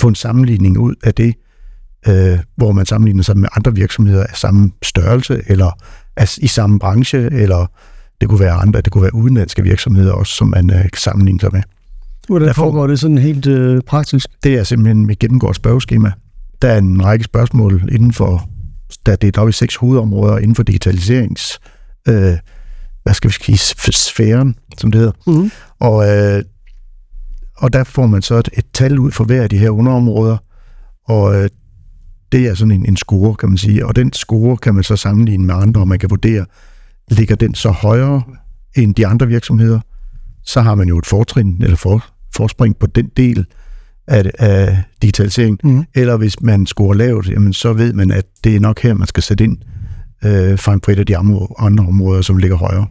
få 0.00 0.08
en 0.08 0.14
sammenligning 0.14 0.78
ud 0.78 0.94
af 1.04 1.14
det, 1.14 1.34
øh, 2.08 2.38
hvor 2.56 2.72
man 2.72 2.86
sammenligner 2.86 3.22
sig 3.22 3.38
med 3.38 3.48
andre 3.56 3.74
virksomheder 3.74 4.24
af 4.24 4.36
samme 4.36 4.72
størrelse, 4.82 5.42
eller 5.46 5.78
af, 6.16 6.38
i 6.38 6.46
samme 6.46 6.78
branche, 6.78 7.18
eller 7.18 7.66
det 8.20 8.28
kunne 8.28 8.40
være 8.40 8.52
andre, 8.52 8.80
det 8.80 8.92
kunne 8.92 9.02
være 9.02 9.14
udenlandske 9.14 9.62
virksomheder 9.62 10.12
også, 10.12 10.32
som 10.32 10.48
man 10.48 10.70
øh, 10.70 10.82
kan 10.82 10.90
sammenligne 10.96 11.40
sig 11.40 11.50
med. 11.52 11.62
Hvordan 12.28 12.54
foregår 12.54 12.86
det 12.86 13.00
sådan 13.00 13.18
helt 13.18 13.46
øh, 13.46 13.80
praktisk? 13.86 14.26
Det 14.42 14.54
er 14.54 14.64
simpelthen, 14.64 15.08
vi 15.08 15.14
gennemgår 15.14 15.50
et 15.50 15.56
spørgeskema. 15.56 16.12
Der 16.62 16.68
er 16.68 16.78
en 16.78 17.04
række 17.04 17.24
spørgsmål 17.24 17.88
inden 17.92 18.12
for, 18.12 18.48
der 19.06 19.12
er 19.12 19.16
delt 19.16 19.38
op 19.38 19.48
i 19.48 19.52
seks 19.52 19.76
hovedområder 19.76 20.38
inden 20.38 20.54
for 20.54 20.62
digitaliserings, 20.62 21.60
øh, 22.08 22.34
hvad 23.02 23.14
skal 23.14 23.30
vi 23.30 23.34
sige, 23.34 23.58
sfæren, 23.92 24.56
som 24.78 24.90
det 24.90 24.98
hedder. 24.98 25.12
Mm-hmm. 25.26 25.50
Og, 25.80 26.08
øh, 26.08 26.42
og 27.56 27.72
der 27.72 27.84
får 27.84 28.06
man 28.06 28.22
så 28.22 28.34
et, 28.34 28.48
et 28.52 28.64
tal 28.74 28.98
ud 28.98 29.10
for 29.10 29.24
hver 29.24 29.42
af 29.42 29.50
de 29.50 29.58
her 29.58 29.70
underområder, 29.70 30.36
og 31.08 31.34
øh, 31.34 31.48
det 32.32 32.46
er 32.46 32.54
sådan 32.54 32.72
en, 32.72 32.86
en 32.86 32.96
score, 32.96 33.34
kan 33.34 33.48
man 33.48 33.58
sige. 33.58 33.86
Og 33.86 33.96
den 33.96 34.12
score 34.12 34.56
kan 34.56 34.74
man 34.74 34.84
så 34.84 34.96
sammenligne 34.96 35.46
med 35.46 35.54
andre, 35.54 35.80
og 35.80 35.88
man 35.88 35.98
kan 35.98 36.10
vurdere, 36.10 36.46
ligger 37.10 37.36
den 37.36 37.54
så 37.54 37.70
højere 37.70 38.22
end 38.76 38.94
de 38.94 39.06
andre 39.06 39.26
virksomheder, 39.26 39.80
så 40.44 40.60
har 40.60 40.74
man 40.74 40.88
jo 40.88 40.98
et 40.98 41.06
fortrin 41.06 41.56
eller 41.62 41.76
for, 41.76 42.04
forspring 42.36 42.76
på 42.78 42.86
den 42.86 43.10
del 43.16 43.46
af, 44.08 44.30
af 44.38 44.82
digitalisering. 45.02 45.58
Mhm. 45.64 45.84
Eller 45.94 46.16
hvis 46.16 46.42
man 46.42 46.66
scorer 46.66 46.94
lavt, 46.94 47.28
jamen, 47.28 47.52
så 47.52 47.72
ved 47.72 47.92
man, 47.92 48.10
at 48.10 48.24
det 48.44 48.56
er 48.56 48.60
nok 48.60 48.80
her, 48.82 48.94
man 48.94 49.06
skal 49.08 49.22
sætte 49.22 49.44
ind 49.44 49.56
øh, 50.24 50.58
frem 50.58 50.80
for 50.80 50.92
et 50.92 50.98
af 50.98 51.06
de 51.06 51.16
andre 51.16 51.84
områder, 51.88 52.22
som 52.22 52.36
ligger 52.36 52.56
højere. 52.56 52.86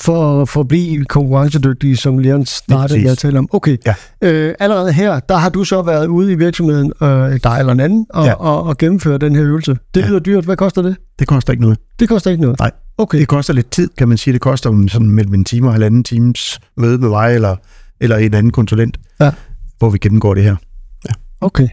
For, 0.00 0.44
for 0.44 0.60
at 0.60 0.68
blive 0.68 1.04
konkurrencedygtige, 1.04 1.96
som 1.96 2.18
Leon 2.18 2.46
startede 2.46 3.02
med 3.02 3.10
at 3.10 3.18
tale 3.18 3.38
om. 3.38 3.48
Okay. 3.52 3.76
Ja. 3.86 3.94
Øh, 4.22 4.54
allerede 4.58 4.92
her, 4.92 5.20
der 5.20 5.36
har 5.36 5.48
du 5.48 5.64
så 5.64 5.82
været 5.82 6.06
ude 6.06 6.32
i 6.32 6.34
virksomheden, 6.34 6.92
øh, 7.02 7.08
dig 7.44 7.56
eller 7.58 7.72
en 7.72 7.80
anden, 7.80 8.06
og, 8.10 8.26
ja. 8.26 8.32
Og, 8.32 8.62
og 8.62 8.78
gennemføre 8.78 9.18
den 9.18 9.36
her 9.36 9.44
øvelse. 9.44 9.76
Det 9.94 10.00
Ja. 10.00 10.06
lyder 10.08 10.18
dyrt. 10.18 10.44
Hvad 10.44 10.56
koster 10.56 10.82
det? 10.82 10.96
Det 11.18 11.26
koster 11.28 11.52
ikke 11.52 11.62
noget. 11.62 11.78
Det 12.00 12.08
koster 12.08 12.30
ikke 12.30 12.40
noget. 12.42 12.58
Nej. 12.58 12.70
Okay. 12.98 13.18
Det 13.18 13.28
koster 13.28 13.54
lidt 13.54 13.70
tid, 13.70 13.88
kan 13.98 14.08
man 14.08 14.18
sige. 14.18 14.32
Det 14.32 14.40
koster 14.40 14.84
sådan 14.88 15.10
mellem 15.10 15.34
en 15.34 15.44
time 15.44 15.66
og 15.66 15.72
halvanden 15.72 16.04
times 16.04 16.60
møde 16.76 16.98
med 16.98 17.08
mig, 17.08 17.34
eller, 17.34 17.56
eller 18.00 18.16
en 18.16 18.34
anden 18.34 18.52
konsulent, 18.52 18.98
Ja. 19.20 19.30
Hvor 19.78 19.90
vi 19.90 19.98
gennemgår 19.98 20.34
det 20.34 20.42
her. 20.44 20.56
Okay. 21.40 21.68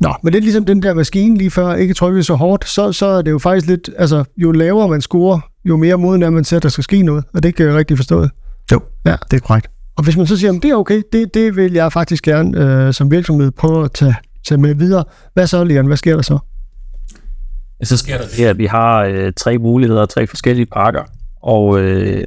Nå, 0.00 0.14
men 0.22 0.32
det 0.32 0.38
er 0.38 0.42
ligesom 0.42 0.64
den 0.64 0.82
der 0.82 0.94
maskine 0.94 1.38
lige 1.38 1.50
før, 1.50 1.74
ikke 1.74 1.94
trykket 1.94 2.26
så 2.26 2.34
hårdt, 2.34 2.68
så, 2.68 2.92
så 2.92 3.06
er 3.06 3.22
det 3.22 3.30
jo 3.30 3.38
faktisk 3.38 3.66
lidt, 3.66 3.90
altså 3.98 4.24
jo 4.36 4.52
lavere 4.52 4.88
man 4.88 5.00
scorer, 5.00 5.40
jo 5.64 5.76
mere 5.76 5.98
moden 5.98 6.22
er 6.22 6.30
man 6.30 6.44
til, 6.44 6.56
at 6.56 6.62
der 6.62 6.68
skal 6.68 6.84
ske 6.84 7.02
noget, 7.02 7.24
og 7.34 7.42
det 7.42 7.54
kan 7.54 7.66
jeg 7.66 7.74
rigtig 7.74 7.96
forstå. 7.96 8.28
Jo, 8.72 8.80
Ja. 9.06 9.16
det 9.30 9.36
er 9.36 9.40
korrekt. 9.40 9.70
Og 9.96 10.04
hvis 10.04 10.16
man 10.16 10.26
så 10.26 10.36
siger, 10.36 10.52
at 10.52 10.62
det 10.62 10.70
er 10.70 10.74
okay, 10.74 11.02
det, 11.12 11.34
det 11.34 11.56
vil 11.56 11.72
jeg 11.72 11.92
faktisk 11.92 12.24
gerne 12.24 12.58
øh, 12.86 12.94
som 12.94 13.10
virksomhed 13.10 13.50
prøve 13.50 13.84
at 13.84 13.92
tage, 13.92 14.14
tage 14.48 14.58
med 14.60 14.74
videre. 14.74 15.04
Hvad 15.34 15.46
så, 15.46 15.64
Leon? 15.64 15.86
Hvad 15.86 15.96
sker 15.96 16.14
der 16.14 16.22
så? 16.22 16.38
Så 17.82 17.96
sker 17.96 18.18
der 18.18 18.24
det, 18.36 18.44
at 18.44 18.58
vi 18.58 18.66
har 18.66 19.04
øh, 19.04 19.32
tre 19.36 19.58
muligheder, 19.58 20.06
tre 20.06 20.26
forskellige 20.26 20.66
pakker, 20.66 21.02
og 21.42 21.80
øh, 21.80 22.24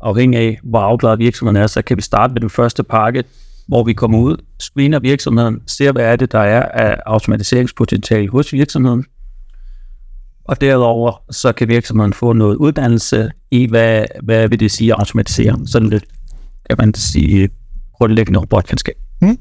afhængig 0.00 0.38
af, 0.40 0.58
hvor 0.64 0.80
afklaret 0.80 1.18
virksomheden 1.18 1.56
er, 1.62 1.66
så 1.66 1.82
kan 1.82 1.96
vi 1.96 2.02
starte 2.02 2.32
med 2.32 2.40
den 2.40 2.50
første 2.50 2.82
pakke, 2.82 3.24
hvor 3.66 3.84
vi 3.84 3.92
kommer 3.92 4.18
ud, 4.18 4.36
screener 4.58 4.98
virksomheden, 4.98 5.60
ser, 5.66 5.92
hvad 5.92 6.04
er 6.04 6.16
det, 6.16 6.32
der 6.32 6.38
er 6.38 6.62
af 6.62 6.98
automatiseringspotentiale 7.06 8.28
hos 8.28 8.52
virksomheden, 8.52 9.04
og 10.44 10.60
derudover 10.60 11.22
så 11.30 11.52
kan 11.52 11.68
virksomheden 11.68 12.12
få 12.12 12.32
noget 12.32 12.56
uddannelse 12.56 13.30
i, 13.50 13.66
hvad, 13.66 14.04
hvad 14.22 14.48
vil 14.48 14.60
det 14.60 14.70
sige 14.70 14.92
at 14.92 14.98
automatisere. 14.98 15.58
Sådan 15.66 15.90
lidt, 15.90 16.04
kan 16.70 16.76
man 16.78 16.94
sige, 16.94 17.48
grundlæggende 17.94 18.40
robotkendskab. 18.40 18.94
Mm. 19.20 19.38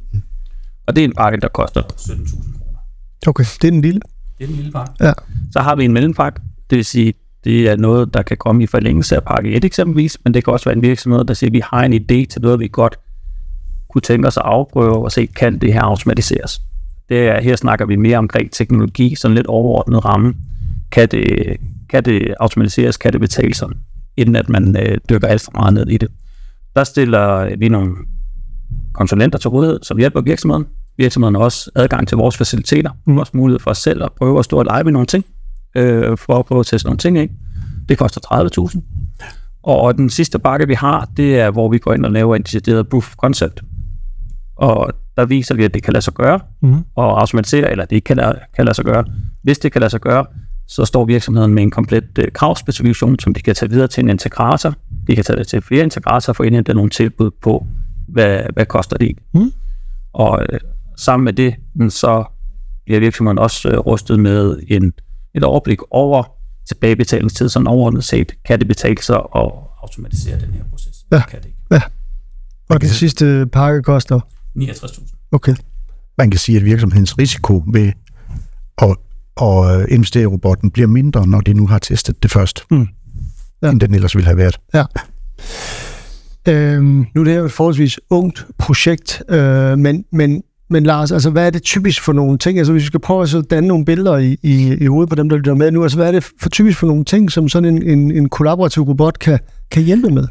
Og 0.87 0.95
det 0.95 1.01
er 1.01 1.05
en 1.05 1.13
pakke, 1.17 1.39
der 1.39 1.47
koster 1.47 1.81
17.000 1.81 2.59
kroner. 2.59 2.79
Okay, 3.27 3.43
det 3.61 3.67
er 3.67 3.71
den 3.71 3.81
lille. 3.81 4.01
Det 4.37 4.43
er 4.43 4.49
en 4.49 4.55
lille 4.55 4.71
pakke. 4.71 4.93
Ja. 5.01 5.13
Så 5.51 5.59
har 5.59 5.75
vi 5.75 5.85
en 5.85 5.93
mellempakke, 5.93 6.41
det 6.69 6.75
vil 6.75 6.85
sige, 6.85 7.13
det 7.43 7.69
er 7.69 7.75
noget, 7.75 8.13
der 8.13 8.21
kan 8.21 8.37
komme 8.37 8.63
i 8.63 8.67
forlængelse 8.67 9.15
af 9.15 9.23
pakke 9.23 9.53
1 9.53 9.65
eksempelvis, 9.65 10.17
men 10.23 10.33
det 10.33 10.43
kan 10.43 10.53
også 10.53 10.65
være 10.65 10.75
en 10.75 10.81
virksomhed, 10.81 11.23
der 11.23 11.33
siger, 11.33 11.49
at 11.49 11.53
vi 11.53 11.61
har 11.63 11.83
en 11.83 11.93
idé 11.93 12.25
til 12.25 12.41
noget, 12.41 12.59
vi 12.59 12.67
godt 12.67 12.95
kunne 13.93 14.01
tænke 14.01 14.27
os 14.27 14.37
at 14.37 14.43
afprøve 14.45 15.03
og 15.03 15.11
se, 15.11 15.25
kan 15.25 15.59
det 15.59 15.73
her 15.73 15.81
automatiseres. 15.81 16.61
Det 17.09 17.27
er, 17.27 17.41
her 17.41 17.55
snakker 17.55 17.85
vi 17.85 17.95
mere 17.95 18.17
omkring 18.17 18.51
teknologi, 18.51 19.15
sådan 19.15 19.35
lidt 19.35 19.47
overordnet 19.47 20.05
ramme. 20.05 20.33
Kan 20.91 21.07
det, 21.07 21.57
kan 21.89 22.05
det 22.05 22.33
automatiseres, 22.39 22.97
kan 22.97 23.13
det 23.13 23.21
betale 23.21 23.53
sig, 23.53 23.67
inden 24.17 24.35
at 24.35 24.49
man 24.49 24.77
øh, 24.79 24.97
dykker 25.09 25.27
alt 25.27 25.41
for 25.41 25.51
meget 25.55 25.73
ned 25.73 25.87
i 25.87 25.97
det. 25.97 26.09
Der 26.75 26.83
stiller 26.83 27.55
vi 27.57 27.69
nogle 27.69 27.95
konsulenter 28.93 29.39
til 29.39 29.49
rådighed, 29.49 29.79
som 29.83 29.97
hjælper 29.97 30.21
virksomheden. 30.21 30.65
Virksomheden 30.97 31.35
har 31.35 31.41
også 31.41 31.71
adgang 31.75 32.07
til 32.07 32.17
vores 32.17 32.37
faciliteter, 32.37 32.89
mm. 33.05 33.17
også 33.17 33.31
mulighed 33.35 33.59
for 33.59 33.71
os 33.71 33.77
selv 33.77 34.03
at 34.03 34.11
prøve 34.17 34.39
at 34.39 34.45
stå 34.45 34.57
og 34.59 34.65
lege 34.65 34.83
med 34.83 34.91
nogle 34.91 35.05
ting, 35.05 35.25
øh, 35.75 36.17
for 36.17 36.39
at 36.39 36.45
prøve 36.45 36.59
at 36.59 36.65
teste 36.65 36.87
nogle 36.87 36.97
ting 36.97 37.17
af. 37.17 37.29
Det 37.89 37.97
koster 37.97 38.21
30.000. 38.71 38.81
Og 39.63 39.97
den 39.97 40.09
sidste 40.09 40.39
bakke, 40.39 40.67
vi 40.67 40.73
har, 40.73 41.09
det 41.17 41.39
er, 41.39 41.51
hvor 41.51 41.69
vi 41.69 41.77
går 41.77 41.93
ind 41.93 42.05
og 42.05 42.11
laver 42.11 42.35
en 42.35 42.41
decideret 42.41 42.89
proof 42.89 43.15
concept. 43.15 43.61
Og 44.55 44.91
der 45.17 45.25
viser 45.25 45.55
vi, 45.55 45.63
at 45.63 45.73
det 45.73 45.83
kan 45.83 45.93
lade 45.93 46.03
sig 46.03 46.13
gøre, 46.13 46.39
Mhm. 46.61 46.83
og 46.95 47.19
automatisere, 47.21 47.71
eller 47.71 47.85
det 47.85 47.95
ikke 47.95 48.05
kan 48.05 48.17
lade, 48.17 48.39
kan 48.55 48.65
lade 48.65 48.75
sig 48.75 48.85
gøre. 48.85 49.05
Hvis 49.43 49.59
det 49.59 49.71
kan 49.71 49.79
lade 49.81 49.89
sig 49.89 50.01
gøre, 50.01 50.25
så 50.67 50.85
står 50.85 51.05
virksomheden 51.05 51.53
med 51.53 51.63
en 51.63 51.71
komplet 51.71 52.17
øh, 52.19 52.31
kravspecifikation, 52.33 53.19
som 53.19 53.33
de 53.33 53.41
kan 53.41 53.55
tage 53.55 53.69
videre 53.69 53.87
til 53.87 54.03
en 54.03 54.09
integrator. 54.09 54.73
De 55.07 55.15
kan 55.15 55.23
tage 55.23 55.39
det 55.39 55.47
til 55.47 55.61
flere 55.61 55.83
integratorer 55.83 56.33
for 56.33 56.43
at 56.43 56.47
indhente 56.47 56.73
nogle 56.73 56.89
tilbud 56.89 57.31
på, 57.41 57.67
hvad, 58.07 58.41
hvad 58.53 58.65
koster 58.65 58.97
det. 58.97 59.17
Mm. 59.33 59.51
Og 60.13 60.45
øh, 60.49 60.59
sammen 60.97 61.23
med 61.25 61.33
det, 61.33 61.55
mm, 61.75 61.89
så 61.89 62.23
bliver 62.85 62.99
virksomheden 62.99 63.37
også 63.39 63.69
øh, 63.69 63.77
rustet 63.77 64.19
med 64.19 64.59
en, 64.67 64.93
et 65.35 65.43
overblik 65.43 65.79
over 65.91 66.23
tilbagebetalingstid, 66.67 67.49
sådan 67.49 67.67
overordnet 67.67 68.03
set, 68.03 68.31
kan 68.45 68.59
det 68.59 68.67
betale 68.67 69.01
sig 69.01 69.15
at 69.15 69.51
automatisere 69.83 70.39
den 70.39 70.53
her 70.53 70.63
proces? 70.69 70.95
Ja. 71.11 71.21
Kan 71.29 71.39
det 71.39 71.45
ikke? 71.45 71.85
Og 72.69 72.81
den 72.81 72.89
sidste 72.89 73.45
pakke 73.51 73.81
koster? 73.81 74.19
69.000. 74.59 75.29
Okay. 75.31 75.55
Man 76.17 76.31
kan 76.31 76.39
sige, 76.39 76.57
at 76.57 76.65
virksomhedens 76.65 77.17
risiko 77.17 77.63
ved 77.73 77.91
at, 78.77 78.95
at 79.41 79.81
øh, 79.81 79.87
investere 79.89 80.23
i 80.23 80.25
robotten 80.25 80.71
bliver 80.71 80.87
mindre, 80.87 81.27
når 81.27 81.41
de 81.41 81.53
nu 81.53 81.67
har 81.67 81.79
testet 81.79 82.23
det 82.23 82.31
først, 82.31 82.63
Mm. 82.71 82.77
Ja. 82.79 82.85
ja. 83.67 83.71
end 83.71 83.79
den 83.79 83.93
ellers 83.93 84.15
ville 84.15 84.25
have 84.25 84.37
været. 84.37 84.57
Øhm, 86.47 87.05
nu 87.15 87.21
er 87.21 87.25
det 87.25 87.37
jo 87.37 87.45
et 87.45 87.51
forholdsvis 87.51 87.99
ungt 88.09 88.47
projekt, 88.57 89.23
øh, 89.29 89.77
men, 89.77 90.05
men, 90.11 90.43
men 90.69 90.83
Lars, 90.83 91.11
altså, 91.11 91.29
hvad 91.29 91.45
er 91.45 91.49
det 91.49 91.63
typisk 91.63 92.01
for 92.01 92.13
nogle 92.13 92.37
ting? 92.37 92.57
Altså, 92.57 92.73
hvis 92.73 92.81
vi 92.81 92.87
skal 92.87 92.99
prøve 92.99 93.23
at 93.23 93.29
så 93.29 93.41
danne 93.41 93.67
nogle 93.67 93.85
billeder 93.85 94.17
i, 94.17 94.37
i, 94.43 94.77
i 94.81 94.85
hovedet 94.85 95.09
på 95.09 95.15
dem, 95.15 95.29
der 95.29 95.37
lytter 95.37 95.53
med 95.53 95.71
nu, 95.71 95.83
altså, 95.83 95.97
hvad 95.97 96.07
er 96.07 96.11
det 96.11 96.23
for 96.41 96.49
typisk 96.49 96.79
for 96.79 96.87
nogle 96.87 97.05
ting, 97.05 97.31
som 97.31 97.49
sådan 97.49 97.75
en, 97.75 97.83
en, 97.83 98.11
en 98.11 98.29
kollaborativ 98.29 98.83
robot 98.83 99.19
kan, 99.19 99.39
kan 99.71 99.83
hjælpe 99.83 100.09
med? 100.09 100.27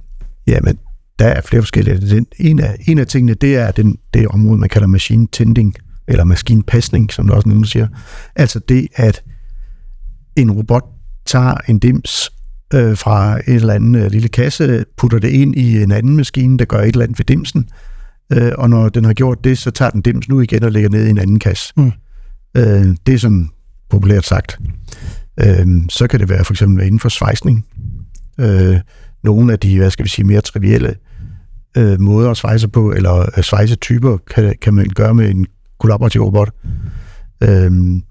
Jamen, 0.46 0.78
der 1.18 1.26
er 1.26 1.40
flere 1.40 1.62
forskellige. 1.62 2.00
Den, 2.00 2.26
en, 2.38 2.60
af, 2.60 2.76
en 2.88 2.98
af 2.98 3.06
tingene, 3.06 3.34
det 3.34 3.56
er 3.56 3.70
den, 3.70 3.98
det 4.14 4.28
område, 4.28 4.58
man 4.58 4.68
kalder 4.68 4.88
machine 4.88 5.28
tending, 5.32 5.74
eller 6.08 6.24
maskinpasning, 6.24 7.12
som 7.12 7.26
der 7.26 7.34
også 7.34 7.48
nogen 7.48 7.64
siger. 7.64 7.88
Altså 8.36 8.58
det, 8.68 8.88
at 8.94 9.22
en 10.36 10.50
robot 10.50 10.84
tager 11.26 11.54
en 11.68 11.78
dims 11.78 12.30
øh, 12.74 12.96
fra 12.96 13.38
en 13.38 13.54
eller 13.54 13.74
anden 13.74 13.94
øh, 13.94 14.10
lille 14.10 14.28
kasse, 14.28 14.84
putter 14.96 15.18
det 15.18 15.28
ind 15.28 15.56
i 15.56 15.82
en 15.82 15.92
anden 15.92 16.16
maskine, 16.16 16.58
der 16.58 16.64
gør 16.64 16.78
et 16.78 16.86
eller 16.86 17.02
andet 17.02 17.18
ved 17.18 17.24
dimsen, 17.24 17.68
øh, 18.32 18.52
og 18.58 18.70
når 18.70 18.88
den 18.88 19.04
har 19.04 19.12
gjort 19.12 19.44
det, 19.44 19.58
så 19.58 19.70
tager 19.70 19.90
den 19.90 20.00
dimsen 20.02 20.32
ud 20.32 20.42
igen 20.42 20.64
og 20.64 20.72
lægger 20.72 20.90
ned 20.90 21.06
i 21.06 21.10
en 21.10 21.18
anden 21.18 21.38
kasse. 21.38 21.72
Mm. 21.76 21.92
Øh, 22.56 22.96
det 23.06 23.14
er 23.14 23.18
sådan 23.18 23.48
populært 23.90 24.24
sagt. 24.24 24.58
Øh, 25.40 25.66
så 25.88 26.06
kan 26.06 26.20
det 26.20 26.28
være 26.28 26.44
for 26.44 26.52
eksempel 26.52 26.86
inden 26.86 27.00
for 27.00 27.08
svejsning. 27.08 27.66
Øh, 28.40 28.80
nogle 29.24 29.52
af 29.52 29.58
de, 29.58 29.78
hvad 29.78 29.90
skal 29.90 30.04
vi 30.04 30.08
sige, 30.10 30.26
mere 30.26 30.40
trivielle 30.40 30.94
øh, 31.76 32.00
måder 32.00 32.30
at 32.30 32.36
svejse 32.36 32.68
på, 32.68 32.92
eller 32.92 33.14
øh, 33.36 33.44
svejsetyper, 33.44 34.16
kan, 34.16 34.54
kan 34.62 34.74
man 34.74 34.88
gøre 34.94 35.14
med 35.14 35.30
en 35.30 35.46
kollaborativ 35.80 36.20
robot. 36.20 36.50
Øhm, 37.42 38.02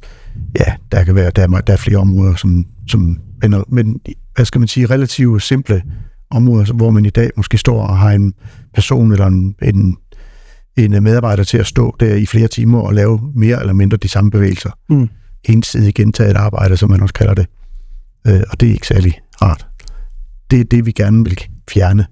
ja, 0.60 0.74
der 0.92 1.04
kan 1.04 1.16
være, 1.16 1.32
der 1.36 1.44
er, 1.44 1.62
der 1.62 1.74
er 1.74 1.78
flere 1.78 1.98
områder, 1.98 2.36
som, 2.36 2.66
som 2.88 3.20
men, 3.42 3.64
men, 3.68 4.00
hvad 4.36 4.46
skal 4.46 4.60
man 4.60 4.68
sige, 4.68 4.86
relativt 4.86 5.44
simple 5.44 5.84
områder, 6.30 6.74
hvor 6.74 6.92
man 6.92 7.06
i 7.06 7.10
dag 7.10 7.30
måske 7.38 7.58
står 7.58 7.82
og 7.88 7.98
har 7.98 8.12
en 8.12 8.34
person 8.74 9.12
eller 9.12 9.28
en, 9.28 9.56
en, 9.62 9.98
en 10.78 11.04
medarbejder 11.04 11.44
til 11.44 11.58
at 11.58 11.68
stå 11.68 11.96
der 12.00 12.16
i 12.16 12.26
flere 12.26 12.48
timer 12.48 12.80
og 12.82 12.94
lave 12.94 13.32
mere 13.36 13.60
eller 13.60 13.74
mindre 13.74 13.98
de 13.98 14.10
samme 14.10 14.32
bevægelser. 14.32 14.72
Mm. 14.90 15.10
Ensidigt 15.44 15.96
gentaget 15.96 16.36
arbejde, 16.36 16.78
som 16.78 16.90
man 16.90 17.02
også 17.02 17.14
kalder 17.14 17.34
det. 17.34 17.46
Øh, 18.28 18.42
og 18.50 18.60
det 18.60 18.70
er 18.70 18.74
ikke 18.74 18.88
særlig 18.88 19.20
rart. 19.42 19.68
Det 20.52 20.60
er 20.60 20.64
det, 20.64 20.86
vi 20.86 20.92
gerne 20.92 21.24
vil 21.24 21.40
fjerne 21.70 22.06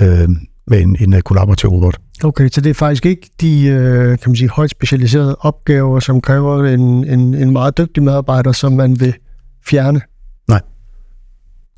øh, 0.00 0.28
med 0.66 0.80
en, 0.80 0.96
en 1.00 1.14
øh, 1.14 1.20
kollaborativ 1.20 1.70
robot. 1.70 1.96
Okay, 2.24 2.48
så 2.48 2.60
det 2.60 2.70
er 2.70 2.74
faktisk 2.74 3.06
ikke 3.06 3.30
de 3.40 3.66
øh, 3.66 4.08
kan 4.08 4.30
man 4.30 4.36
sige, 4.36 4.48
højt 4.48 4.70
specialiserede 4.70 5.36
opgaver, 5.40 6.00
som 6.00 6.20
kræver 6.20 6.64
en, 6.64 7.04
en, 7.04 7.34
en 7.34 7.50
meget 7.50 7.78
dygtig 7.78 8.02
medarbejder, 8.02 8.52
som 8.52 8.72
man 8.72 9.00
vil 9.00 9.14
fjerne. 9.66 10.00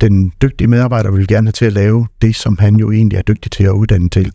Den 0.00 0.32
dygtige 0.42 0.68
medarbejder 0.68 1.10
vil 1.10 1.26
gerne 1.26 1.46
have 1.46 1.52
til 1.52 1.64
at 1.64 1.72
lave 1.72 2.06
det, 2.22 2.36
som 2.36 2.58
han 2.58 2.76
jo 2.76 2.92
egentlig 2.92 3.16
er 3.16 3.22
dygtig 3.22 3.52
til 3.52 3.64
at 3.64 3.70
uddanne 3.70 4.08
til, 4.08 4.32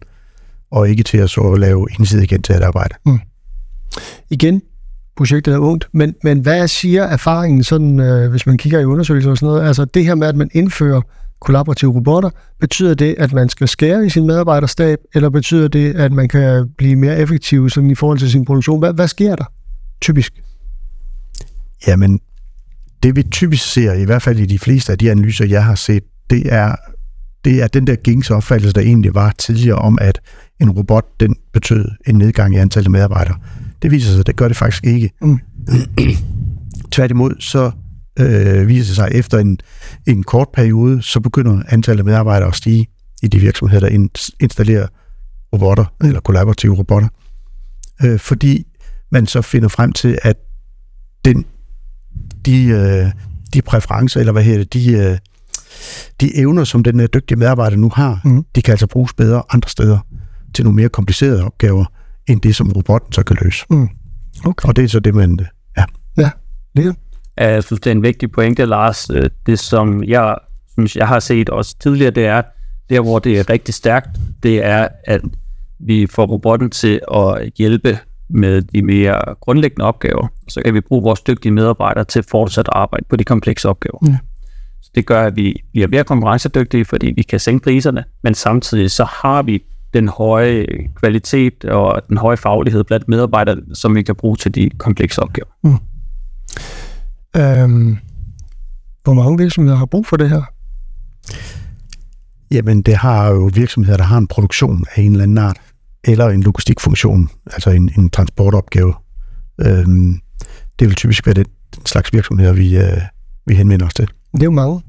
og 0.72 0.90
ikke 0.90 1.04
til 1.04 1.18
at 1.18 1.30
så 1.30 1.56
lave 1.56 1.88
ensidigt 2.00 2.30
gentaget 2.30 2.62
arbejde. 2.62 2.96
Igen, 4.30 4.62
projektet 5.18 5.54
er 5.54 5.58
ungt, 5.58 5.88
men, 5.94 6.16
men 6.24 6.40
hvad 6.40 6.68
siger 6.68 7.04
erfaringen, 7.04 7.64
sådan, 7.64 8.00
øh, 8.00 8.30
hvis 8.30 8.46
man 8.46 8.58
kigger 8.58 8.80
i 8.80 8.86
undersøgelser 8.86 9.32
og 9.32 9.38
sådan 9.38 9.48
noget? 9.48 9.68
Altså 9.68 9.86
det 9.86 10.06
her 10.06 10.16
med, 10.16 10.28
at 10.28 10.36
man 10.36 10.50
indfører 10.54 11.02
kollaborative 11.42 11.92
robotter, 11.96 12.30
betyder 12.60 12.94
det, 12.94 13.16
at 13.18 13.34
man 13.34 13.50
skal 13.50 13.68
skære 13.68 14.06
i 14.06 14.10
sin 14.10 14.28
medarbejderstab, 14.28 15.00
eller 15.14 15.30
betyder 15.30 15.68
det, 15.68 15.96
at 15.96 16.12
man 16.12 16.28
kan 16.28 16.70
blive 16.78 16.96
mere 16.96 17.20
effektiv 17.20 17.70
sådan 17.70 17.92
i 17.92 17.96
forhold 17.96 18.20
til 18.20 18.32
sin 18.32 18.46
produktion? 18.46 18.80
Hvad, 18.80 18.94
hvad 18.94 19.08
sker 19.08 19.36
der 19.36 19.46
typisk? 20.02 20.34
Jamen, 21.88 22.20
det 23.04 23.16
vi 23.16 23.24
typisk 23.24 23.74
ser, 23.74 23.94
i 23.94 24.04
hvert 24.04 24.22
fald 24.22 24.40
i 24.40 24.46
de 24.46 24.60
fleste 24.60 24.92
af 24.92 24.98
de 24.98 25.12
analyser, 25.12 25.46
jeg 25.46 25.66
har 25.66 25.76
set, 25.76 26.04
det 26.30 26.54
er, 26.54 26.76
det 27.46 27.62
er 27.64 27.68
den 27.68 27.88
der 27.88 27.96
gængse 27.96 28.36
opfattelse, 28.36 28.74
der 28.74 28.82
egentlig 28.82 29.16
var 29.16 29.34
tidligere 29.38 29.78
om, 29.78 29.98
at 30.02 30.22
en 30.60 30.72
robot, 30.72 31.06
den 31.20 31.36
betød 31.54 31.86
en 32.08 32.16
nedgang 32.16 32.56
i 32.56 32.58
antallet 32.58 32.88
af 32.88 32.92
medarbejdere. 32.92 33.36
Det 33.82 33.92
viser 33.92 34.12
sig, 34.12 34.20
at 34.20 34.28
det 34.28 34.36
gør 34.36 34.48
det 34.48 34.58
faktisk 34.58 34.86
ikke. 34.86 35.12
Mm. 35.22 35.40
Tværtimod, 36.92 37.36
så 37.40 37.72
øh, 38.20 38.68
viser 38.68 38.86
det 38.90 38.96
sig, 38.96 39.10
efter 39.12 39.38
en, 39.38 39.58
en 40.08 40.24
kort 40.24 40.48
periode, 40.54 41.02
så 41.02 41.20
begynder 41.20 41.64
antallet 41.70 42.00
af 42.02 42.06
medarbejdere 42.06 42.48
at 42.50 42.56
stige 42.56 42.88
i 43.24 43.28
de 43.28 43.40
virksomheder, 43.40 43.90
der 43.90 44.08
installerer 44.40 44.88
robotter, 45.54 45.86
eller 46.04 46.20
kollaborative 46.20 46.78
robotter. 46.78 47.10
Øh, 48.04 48.20
fordi 48.20 48.68
man 49.12 49.28
så 49.28 49.42
finder 49.42 49.68
frem 49.68 49.92
til, 49.92 50.18
at 50.24 50.36
den, 51.26 51.46
de, 52.46 52.64
øh, 52.66 53.12
de 53.54 53.62
præferencer, 53.62 54.20
eller 54.20 54.32
hvad 54.34 54.44
hedder 54.44 54.60
det, 54.64 54.74
de, 54.74 54.92
øh, 54.92 55.18
de 56.22 56.38
evner, 56.38 56.64
som 56.64 56.84
den 56.84 57.08
dygtige 57.14 57.38
medarbejder 57.38 57.78
nu 57.78 57.90
har, 57.96 58.22
Mhm. 58.26 58.46
de 58.56 58.62
kan 58.62 58.72
altså 58.72 58.88
bruges 58.88 59.14
bedre 59.14 59.44
andre 59.50 59.70
steder 59.70 60.00
til 60.56 60.66
nogle 60.66 60.76
mere 60.76 60.90
komplicerede 60.90 61.44
opgaver, 61.44 61.86
end 62.28 62.42
det, 62.42 62.56
som 62.56 62.72
robotten 62.72 63.14
så 63.14 63.24
kan 63.24 63.38
løse. 63.42 63.66
Okay. 64.46 64.68
Og 64.68 64.76
det 64.76 64.84
er 64.84 64.88
så 64.88 65.00
det, 65.00 65.16
man... 65.16 65.38
øh, 65.42 65.46
Ja. 65.78 65.84
Ja, 66.76 66.92
Jeg 67.42 67.64
synes, 67.64 67.80
det 67.82 67.88
er 67.88 67.96
en 67.96 68.04
vigtig 68.04 68.32
pointe, 68.32 68.66
Lars. 68.66 69.10
Øh, 69.10 69.30
Det, 69.46 69.60
som 69.60 70.04
jeg 70.04 70.36
synes, 70.74 70.96
jeg 70.96 71.08
har 71.08 71.20
set 71.20 71.50
også 71.50 71.76
tidligere, 71.80 72.12
det 72.12 72.26
er, 72.26 72.42
der 72.90 73.02
hvor 73.02 73.20
det 73.20 73.40
er 73.40 73.50
rigtig 73.50 73.74
stærkt, 73.74 74.10
det 74.44 74.66
er, 74.66 74.88
at 75.04 75.22
vi 75.80 76.08
får 76.08 76.26
robotten 76.26 76.70
til 76.70 77.00
at 77.14 77.52
hjælpe 77.58 78.00
med 78.30 78.62
de 78.62 78.82
mere 78.82 79.36
grundlæggende 79.42 79.86
opgaver, 79.86 80.28
så 80.48 80.62
kan 80.66 80.74
vi 80.74 80.82
bruge 80.82 81.04
vores 81.04 81.22
dygtige 81.22 81.52
medarbejdere 81.52 82.04
til 82.04 82.24
fortsat 82.24 82.68
at 82.68 82.74
arbejde 82.76 83.06
på 83.10 83.16
de 83.16 83.24
komplekse 83.24 83.70
opgaver. 83.70 83.98
Ja. 84.08 84.18
Så 84.82 84.92
det 84.96 85.06
gør, 85.06 85.24
at 85.24 85.36
vi 85.36 85.56
bliver 85.72 85.88
mere 85.88 86.04
konkurrencedygtige, 86.04 86.86
fordi 86.86 87.14
vi 87.16 87.22
kan 87.22 87.40
sænke 87.40 87.64
priserne, 87.64 88.04
men 88.24 88.34
samtidig 88.34 88.92
så 88.92 89.04
har 89.04 89.42
vi 89.44 89.64
den 89.94 90.08
høje 90.08 90.66
kvalitet 90.96 91.66
og 91.66 92.02
den 92.10 92.18
høje 92.18 92.38
faglighed 92.38 92.84
blandt 92.84 93.08
medarbejdere, 93.08 93.58
som 93.74 93.96
vi 93.96 94.02
kan 94.02 94.16
bruge 94.16 94.36
til 94.36 94.56
de 94.56 94.70
komplekse 94.70 95.22
opgaver. 95.22 95.48
Øhm, 97.38 97.98
hvor 99.04 99.14
mange 99.14 99.38
virksomheder 99.38 99.78
har 99.78 99.86
brug 99.86 100.06
for 100.06 100.18
det 100.18 100.30
her? 100.30 100.42
Jamen, 102.52 102.82
det 102.82 102.96
har 102.96 103.30
jo 103.30 103.50
virksomheder, 103.54 103.98
der 103.98 104.04
har 104.04 104.18
en 104.18 104.28
produktion 104.28 104.86
af 104.96 105.02
en 105.02 105.12
eller 105.12 105.24
anden 105.24 105.38
art, 105.38 105.58
eller 106.04 106.30
en 106.30 106.44
logistikfunktion, 106.44 107.30
altså 107.46 107.70
en, 107.70 107.92
en 107.98 108.10
transportopgave. 108.10 108.94
Øhm, 109.62 110.20
det 110.80 110.88
vil 110.88 110.96
typisk 110.96 111.26
være 111.26 111.34
den 111.34 111.46
slags 111.86 112.14
virksomheder, 112.14 112.54
vi, 112.54 112.78
øh, 112.78 113.02
vi 113.46 113.56
henvender 113.56 113.86
os 113.86 113.94
til. 113.94 114.08
Det 114.34 114.42
er 114.42 114.46
jo 114.46 114.52
mange. 114.52 114.82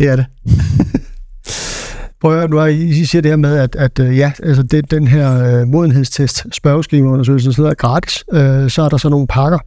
Det 0.00 0.08
er 0.08 0.16
det. 0.16 0.26
Prøv 2.20 2.32
at 2.32 2.38
høre, 2.38 2.48
nu 2.48 2.56
har 2.56 2.66
I, 2.66 2.84
I 2.84 3.04
siger 3.04 3.22
det 3.22 3.30
her 3.30 3.36
med, 3.36 3.56
at, 3.56 3.76
at 3.76 3.98
øh, 3.98 4.16
ja, 4.18 4.32
altså 4.42 4.62
det, 4.62 4.90
den 4.90 5.08
her 5.08 5.60
øh, 5.60 5.68
modenhedstest, 5.68 6.46
spørgeskemaundersøgelse, 6.52 7.52
så 7.52 7.66
er 7.66 7.74
gratis. 7.74 8.24
Øh, 8.32 8.70
så 8.70 8.82
er 8.82 8.88
der 8.88 8.96
så 8.96 9.08
nogle 9.08 9.26
pakker. 9.26 9.58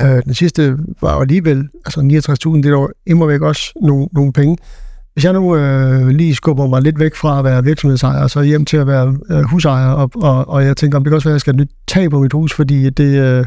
Øh, 0.00 0.22
den 0.24 0.34
sidste 0.34 0.76
var 1.00 1.20
alligevel, 1.20 1.68
altså 1.86 2.00
69.000, 2.00 2.62
det 2.62 2.66
er 2.66 2.86
imod 3.06 3.28
væk 3.28 3.40
også 3.40 3.72
nogle, 3.82 4.08
nogle 4.12 4.32
penge. 4.32 4.56
Hvis 5.12 5.24
jeg 5.24 5.32
nu 5.32 5.56
øh, 5.56 6.08
lige 6.08 6.34
skubber 6.34 6.66
mig 6.66 6.82
lidt 6.82 6.98
væk 6.98 7.14
fra 7.14 7.38
at 7.38 7.44
være 7.44 7.64
virksomhedsejer, 7.64 8.26
så 8.26 8.42
hjem 8.42 8.64
til 8.64 8.76
at 8.76 8.86
være 8.86 9.16
øh, 9.30 9.42
husejer, 9.42 9.88
og, 9.88 10.10
og, 10.14 10.48
og 10.48 10.64
jeg 10.64 10.76
tænker, 10.76 10.98
om 10.98 11.04
det 11.04 11.10
kan 11.10 11.14
også 11.14 11.28
være, 11.28 11.32
at 11.32 11.34
jeg 11.34 11.40
skal 11.40 11.54
have 11.54 11.62
et 11.62 11.68
nyt 11.68 11.76
tag 11.88 12.10
på 12.10 12.20
mit 12.20 12.32
hus, 12.32 12.54
fordi 12.54 12.90
det, 12.90 13.20
øh, 13.20 13.44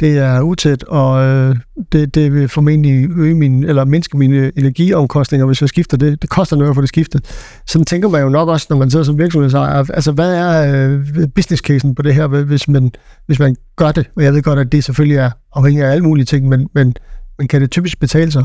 det 0.00 0.18
er 0.18 0.40
utæt, 0.40 0.82
og 0.82 1.24
øh, 1.24 1.56
det, 1.92 2.14
det 2.14 2.32
vil 2.32 2.48
formentlig 2.48 3.10
øge 3.16 3.34
min, 3.34 3.64
eller 3.64 3.84
mindske 3.84 4.16
mine 4.16 4.52
energiomkostninger, 4.56 5.46
hvis 5.46 5.60
jeg 5.60 5.68
skifter 5.68 5.96
det. 5.96 6.22
Det 6.22 6.30
koster 6.30 6.56
noget 6.56 6.70
at 6.70 6.74
få 6.74 6.80
det 6.80 6.88
skiftet. 6.88 7.24
Sådan 7.66 7.84
tænker 7.84 8.08
man 8.08 8.22
jo 8.22 8.28
nok 8.28 8.48
også, 8.48 8.66
når 8.70 8.76
man 8.76 8.90
sidder 8.90 9.04
som 9.04 9.18
virksomhedsejer. 9.18 9.90
Altså, 9.94 10.12
hvad 10.12 10.34
er 10.34 10.74
øh, 10.94 11.28
business 11.34 11.62
casen 11.62 11.94
på 11.94 12.02
det 12.02 12.14
her, 12.14 12.26
hvis 12.26 12.68
man, 12.68 12.90
hvis 13.26 13.38
man 13.38 13.56
gør 13.76 13.92
det? 13.92 14.10
Og 14.16 14.22
jeg 14.22 14.32
ved 14.32 14.42
godt, 14.42 14.58
at 14.58 14.72
det 14.72 14.84
selvfølgelig 14.84 15.16
er 15.16 15.30
afhængigt 15.52 15.86
af 15.86 15.90
alle 15.90 16.04
mulige 16.04 16.24
ting, 16.24 16.48
men, 16.48 16.68
men, 16.74 16.94
men 17.38 17.48
kan 17.48 17.60
det 17.60 17.70
typisk 17.70 18.00
betale 18.00 18.30
sig? 18.30 18.44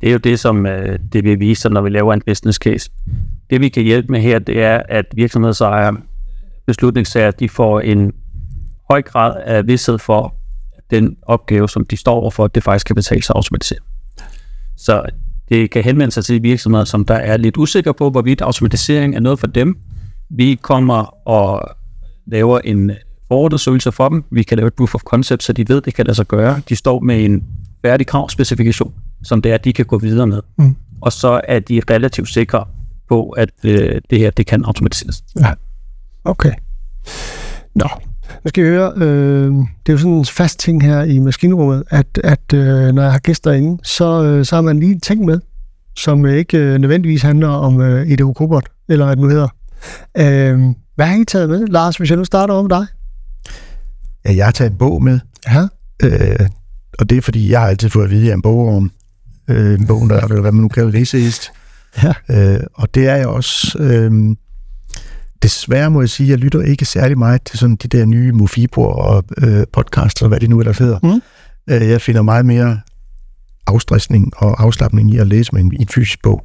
Det 0.00 0.08
er 0.08 0.12
jo 0.12 0.18
det, 0.18 0.40
som 0.40 0.66
øh, 0.66 0.98
det 1.12 1.24
vil 1.24 1.40
vise 1.40 1.62
sig, 1.62 1.70
når 1.70 1.80
vi 1.80 1.90
laver 1.90 2.14
en 2.14 2.22
business 2.26 2.58
case. 2.58 2.90
Det 3.50 3.60
vi 3.60 3.68
kan 3.68 3.82
hjælpe 3.82 4.12
med 4.12 4.20
her, 4.20 4.38
det 4.38 4.62
er, 4.62 4.82
at 4.88 5.04
virksomhedsejere, 5.14 5.96
beslutningssager, 6.66 7.30
de 7.30 7.48
får 7.48 7.80
en 7.80 8.12
høj 8.92 9.02
grad 9.02 9.42
af 9.44 9.66
vidsthed 9.66 9.98
for 9.98 10.34
den 10.90 11.16
opgave, 11.22 11.68
som 11.68 11.84
de 11.86 11.96
står 11.96 12.14
overfor, 12.14 12.46
det 12.46 12.62
faktisk 12.62 12.86
kan 12.86 12.96
betale 12.96 13.22
sig 13.22 13.32
at 13.32 13.36
automatisere. 13.36 13.78
Så 14.76 15.02
det 15.48 15.70
kan 15.70 15.84
henvende 15.84 16.12
sig 16.12 16.24
til 16.24 16.34
de 16.34 16.42
virksomheder, 16.42 16.84
som 16.84 17.04
der 17.04 17.14
er 17.14 17.36
lidt 17.36 17.56
usikre 17.56 17.94
på, 17.94 18.10
hvorvidt 18.10 18.40
automatisering 18.40 19.16
er 19.16 19.20
noget 19.20 19.38
for 19.38 19.46
dem. 19.46 19.78
Vi 20.30 20.58
kommer 20.62 21.28
og 21.28 21.76
laver 22.26 22.58
en 22.58 22.90
forundersøgelse 23.28 23.92
for 23.92 24.08
dem. 24.08 24.24
Vi 24.30 24.42
kan 24.42 24.56
lave 24.58 24.66
et 24.66 24.74
proof 24.74 24.94
of 24.94 25.00
concept, 25.00 25.42
så 25.42 25.52
de 25.52 25.68
ved, 25.68 25.80
det 25.80 25.94
kan 25.94 26.06
lade 26.06 26.14
sig 26.14 26.26
gøre. 26.26 26.60
De 26.68 26.76
står 26.76 27.00
med 27.00 27.24
en 27.24 27.44
færdig 27.84 28.06
kravspecifikation, 28.06 28.94
som 29.22 29.42
det 29.42 29.52
er, 29.52 29.58
de 29.58 29.72
kan 29.72 29.84
gå 29.84 29.98
videre 29.98 30.26
med. 30.26 30.42
Mm. 30.58 30.76
Og 31.00 31.12
så 31.12 31.40
er 31.48 31.60
de 31.60 31.82
relativt 31.90 32.28
sikre 32.28 32.64
på, 33.08 33.28
at 33.28 33.50
øh, 33.64 34.00
det 34.10 34.18
her 34.18 34.30
det 34.30 34.46
kan 34.46 34.64
automatiseres. 34.64 35.24
Okay. 36.24 36.52
Nå, 37.74 37.88
nu 38.44 38.48
skal 38.48 38.64
vi 38.64 38.68
høre, 38.68 38.92
øh, 38.96 39.46
det 39.52 39.88
er 39.88 39.92
jo 39.92 39.98
sådan 39.98 40.12
en 40.12 40.24
fast 40.24 40.58
ting 40.58 40.82
her 40.82 41.02
i 41.02 41.18
maskinrummet, 41.18 41.84
at, 41.90 42.18
at 42.24 42.52
øh, 42.54 42.92
når 42.94 43.02
jeg 43.02 43.12
har 43.12 43.18
gæster 43.18 43.52
inde, 43.52 43.78
så, 43.84 44.22
øh, 44.24 44.44
så 44.44 44.54
har 44.54 44.62
man 44.62 44.80
lige 44.80 44.92
en 44.92 45.00
ting 45.00 45.24
med, 45.24 45.40
som 45.96 46.26
ikke 46.26 46.58
øh, 46.58 46.78
nødvendigvis 46.78 47.22
handler 47.22 47.48
om 47.48 47.80
øh, 47.80 48.08
EDU 48.10 48.32
Kobot, 48.32 48.68
eller 48.88 49.04
hvad 49.04 49.16
det 49.16 49.22
nu 49.22 49.28
hedder. 49.28 49.48
Øh, 50.18 50.74
hvad 50.96 51.06
har 51.06 51.16
I 51.20 51.24
taget 51.24 51.48
med? 51.48 51.66
Lars, 51.66 51.96
hvis 51.96 52.10
jeg 52.10 52.18
nu 52.18 52.24
starter 52.24 52.54
om 52.54 52.68
dig. 52.68 52.86
Ja, 54.24 54.34
jeg 54.36 54.44
har 54.44 54.52
taget 54.52 54.70
en 54.70 54.78
bog 54.78 55.02
med, 55.02 55.20
Ja. 55.52 55.62
øh, 56.02 56.48
og 56.98 57.10
det 57.10 57.18
er 57.18 57.22
fordi, 57.22 57.50
jeg 57.50 57.60
har 57.60 57.68
altid 57.68 57.88
fået 57.90 58.04
at 58.04 58.10
vide, 58.10 58.20
at 58.20 58.24
jeg 58.26 58.30
er 58.32 58.36
en 58.36 58.42
bogorm. 58.42 58.90
Øh, 59.50 59.74
en 59.80 59.86
bog, 59.86 60.08
der 60.10 60.16
er, 60.16 60.20
eller 60.26 60.40
hvad 60.40 60.52
man 60.52 60.62
nu 60.62 60.68
kalder 60.68 60.90
læseist. 60.90 61.50
Ja. 62.02 62.12
Øh, 62.54 62.60
og 62.74 62.94
det 62.94 63.08
er 63.08 63.14
jeg 63.16 63.26
også. 63.26 63.78
Øh, 63.80 64.12
desværre 65.42 65.90
må 65.90 66.00
jeg 66.00 66.08
sige, 66.08 66.26
at 66.26 66.30
jeg 66.30 66.38
lytter 66.38 66.62
ikke 66.62 66.84
særlig 66.84 67.18
meget 67.18 67.42
til 67.42 67.58
sådan 67.58 67.76
de 67.76 67.88
der 67.88 68.04
nye 68.04 68.32
Mofiboer 68.32 68.94
og 68.94 69.24
øh, 69.38 69.64
podcasts, 69.72 70.22
og 70.22 70.28
hvad 70.28 70.40
det 70.40 70.50
nu 70.50 70.60
ellers 70.60 70.78
hedder. 70.78 70.98
Mm. 71.02 71.22
Øh, 71.74 71.88
jeg 71.88 72.00
finder 72.00 72.22
meget 72.22 72.46
mere 72.46 72.80
afstressning 73.66 74.32
og 74.36 74.62
afslappning 74.62 75.14
i 75.14 75.18
at 75.18 75.26
læse 75.26 75.52
med 75.52 75.60
en, 75.60 75.72
en 75.80 75.88
fysisk 75.88 76.22
bog. 76.22 76.44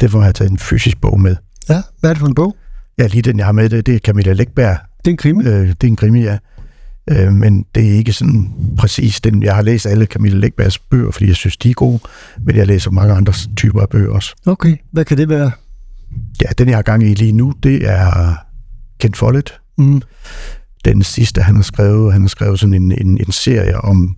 Derfor 0.00 0.18
har 0.18 0.26
jeg 0.26 0.34
taget 0.34 0.50
en 0.50 0.58
fysisk 0.58 1.00
bog 1.00 1.20
med. 1.20 1.36
ja. 1.68 1.82
Hvad 2.00 2.10
er 2.10 2.14
det 2.14 2.20
for 2.20 2.26
en 2.26 2.34
bog? 2.34 2.56
Ja, 2.98 3.06
lige 3.06 3.22
den, 3.22 3.38
jeg 3.38 3.46
har 3.46 3.52
med, 3.52 3.68
det, 3.68 3.86
det 3.86 3.94
er 3.94 3.98
Camilla 3.98 4.32
Lækberg. 4.32 4.76
Det 4.98 5.06
er 5.06 5.10
en 5.10 5.16
krimi. 5.16 5.44
Øh, 5.44 5.68
det 5.68 5.84
er 5.84 5.88
en 5.88 5.96
krimi, 5.96 6.22
ja. 6.22 6.38
Øh, 7.10 7.32
men 7.32 7.66
det 7.74 7.88
er 7.90 7.92
ikke 7.94 8.12
sådan 8.12 8.50
præcis 8.78 9.20
den. 9.20 9.42
Jeg 9.42 9.54
har 9.54 9.62
læst 9.62 9.86
alle 9.86 10.06
Camilla 10.06 10.38
Lækbergs 10.38 10.78
bøger, 10.78 11.10
fordi 11.10 11.26
jeg 11.26 11.36
synes, 11.36 11.56
de 11.56 11.70
er 11.70 11.74
gode, 11.74 12.00
men 12.40 12.56
jeg 12.56 12.66
læser 12.66 12.90
mange 12.90 13.14
andre 13.14 13.32
typer 13.56 13.80
af 13.80 13.88
bøger 13.88 14.10
også. 14.10 14.34
Okay, 14.46 14.76
hvad 14.92 15.04
kan 15.04 15.18
det 15.18 15.28
være? 15.28 15.50
Ja, 16.42 16.46
den 16.58 16.68
jeg 16.68 16.76
har 16.76 16.82
gang 16.82 17.02
i 17.02 17.14
lige 17.14 17.32
nu, 17.32 17.52
det 17.62 17.88
er 17.90 18.34
Ken 19.00 19.14
Follett. 19.14 19.54
Mm. 19.78 20.02
Den 20.84 21.02
sidste, 21.02 21.42
han 21.42 21.56
har 21.56 21.62
skrevet, 21.62 22.12
han 22.12 22.22
har 22.22 22.28
skrevet 22.28 22.60
sådan 22.60 22.74
en, 22.74 22.92
en, 22.92 23.18
en 23.26 23.32
serie 23.32 23.80
om, 23.80 24.16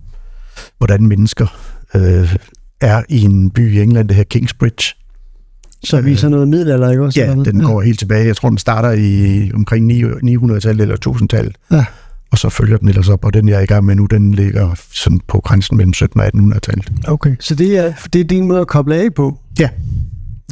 hvordan 0.78 1.06
mennesker 1.06 1.46
øh, 1.94 2.34
er 2.80 3.02
i 3.08 3.20
en 3.22 3.50
by 3.50 3.72
i 3.74 3.80
England, 3.80 4.08
det 4.08 4.16
her 4.16 4.24
Kingsbridge. 4.24 4.94
Så 5.84 6.00
viser 6.00 6.28
noget 6.28 6.48
middelalder, 6.48 6.90
ikke 6.90 7.04
også? 7.04 7.20
Ja, 7.20 7.30
den 7.34 7.60
går 7.62 7.80
helt 7.82 7.98
tilbage. 7.98 8.26
Jeg 8.26 8.36
tror, 8.36 8.48
den 8.48 8.58
starter 8.58 8.90
i 8.92 9.50
omkring 9.54 9.92
900-tallet 9.92 10.80
eller 10.82 10.96
1000-tallet. 11.08 11.56
Ja. 11.72 11.84
Og 12.30 12.38
så 12.38 12.48
følger 12.48 12.76
den 12.76 12.88
ellers 12.88 13.08
op, 13.08 13.24
og 13.24 13.34
den 13.34 13.48
jeg 13.48 13.56
er 13.58 13.60
i 13.62 13.66
gang 13.66 13.84
med 13.84 13.94
nu, 13.94 14.06
den 14.06 14.34
ligger 14.34 14.74
sådan 14.92 15.20
på 15.28 15.40
grænsen 15.40 15.76
mellem 15.76 15.92
1700- 15.96 16.20
og 16.20 16.26
1800-tallet. 16.26 16.92
Okay, 17.08 17.36
så 17.40 17.54
det 17.54 17.76
er, 17.78 17.92
det 18.12 18.20
er 18.20 18.24
din 18.24 18.46
måde 18.46 18.60
at 18.60 18.66
koble 18.66 18.96
af 18.96 19.14
på. 19.14 19.38
Ja, 19.58 19.68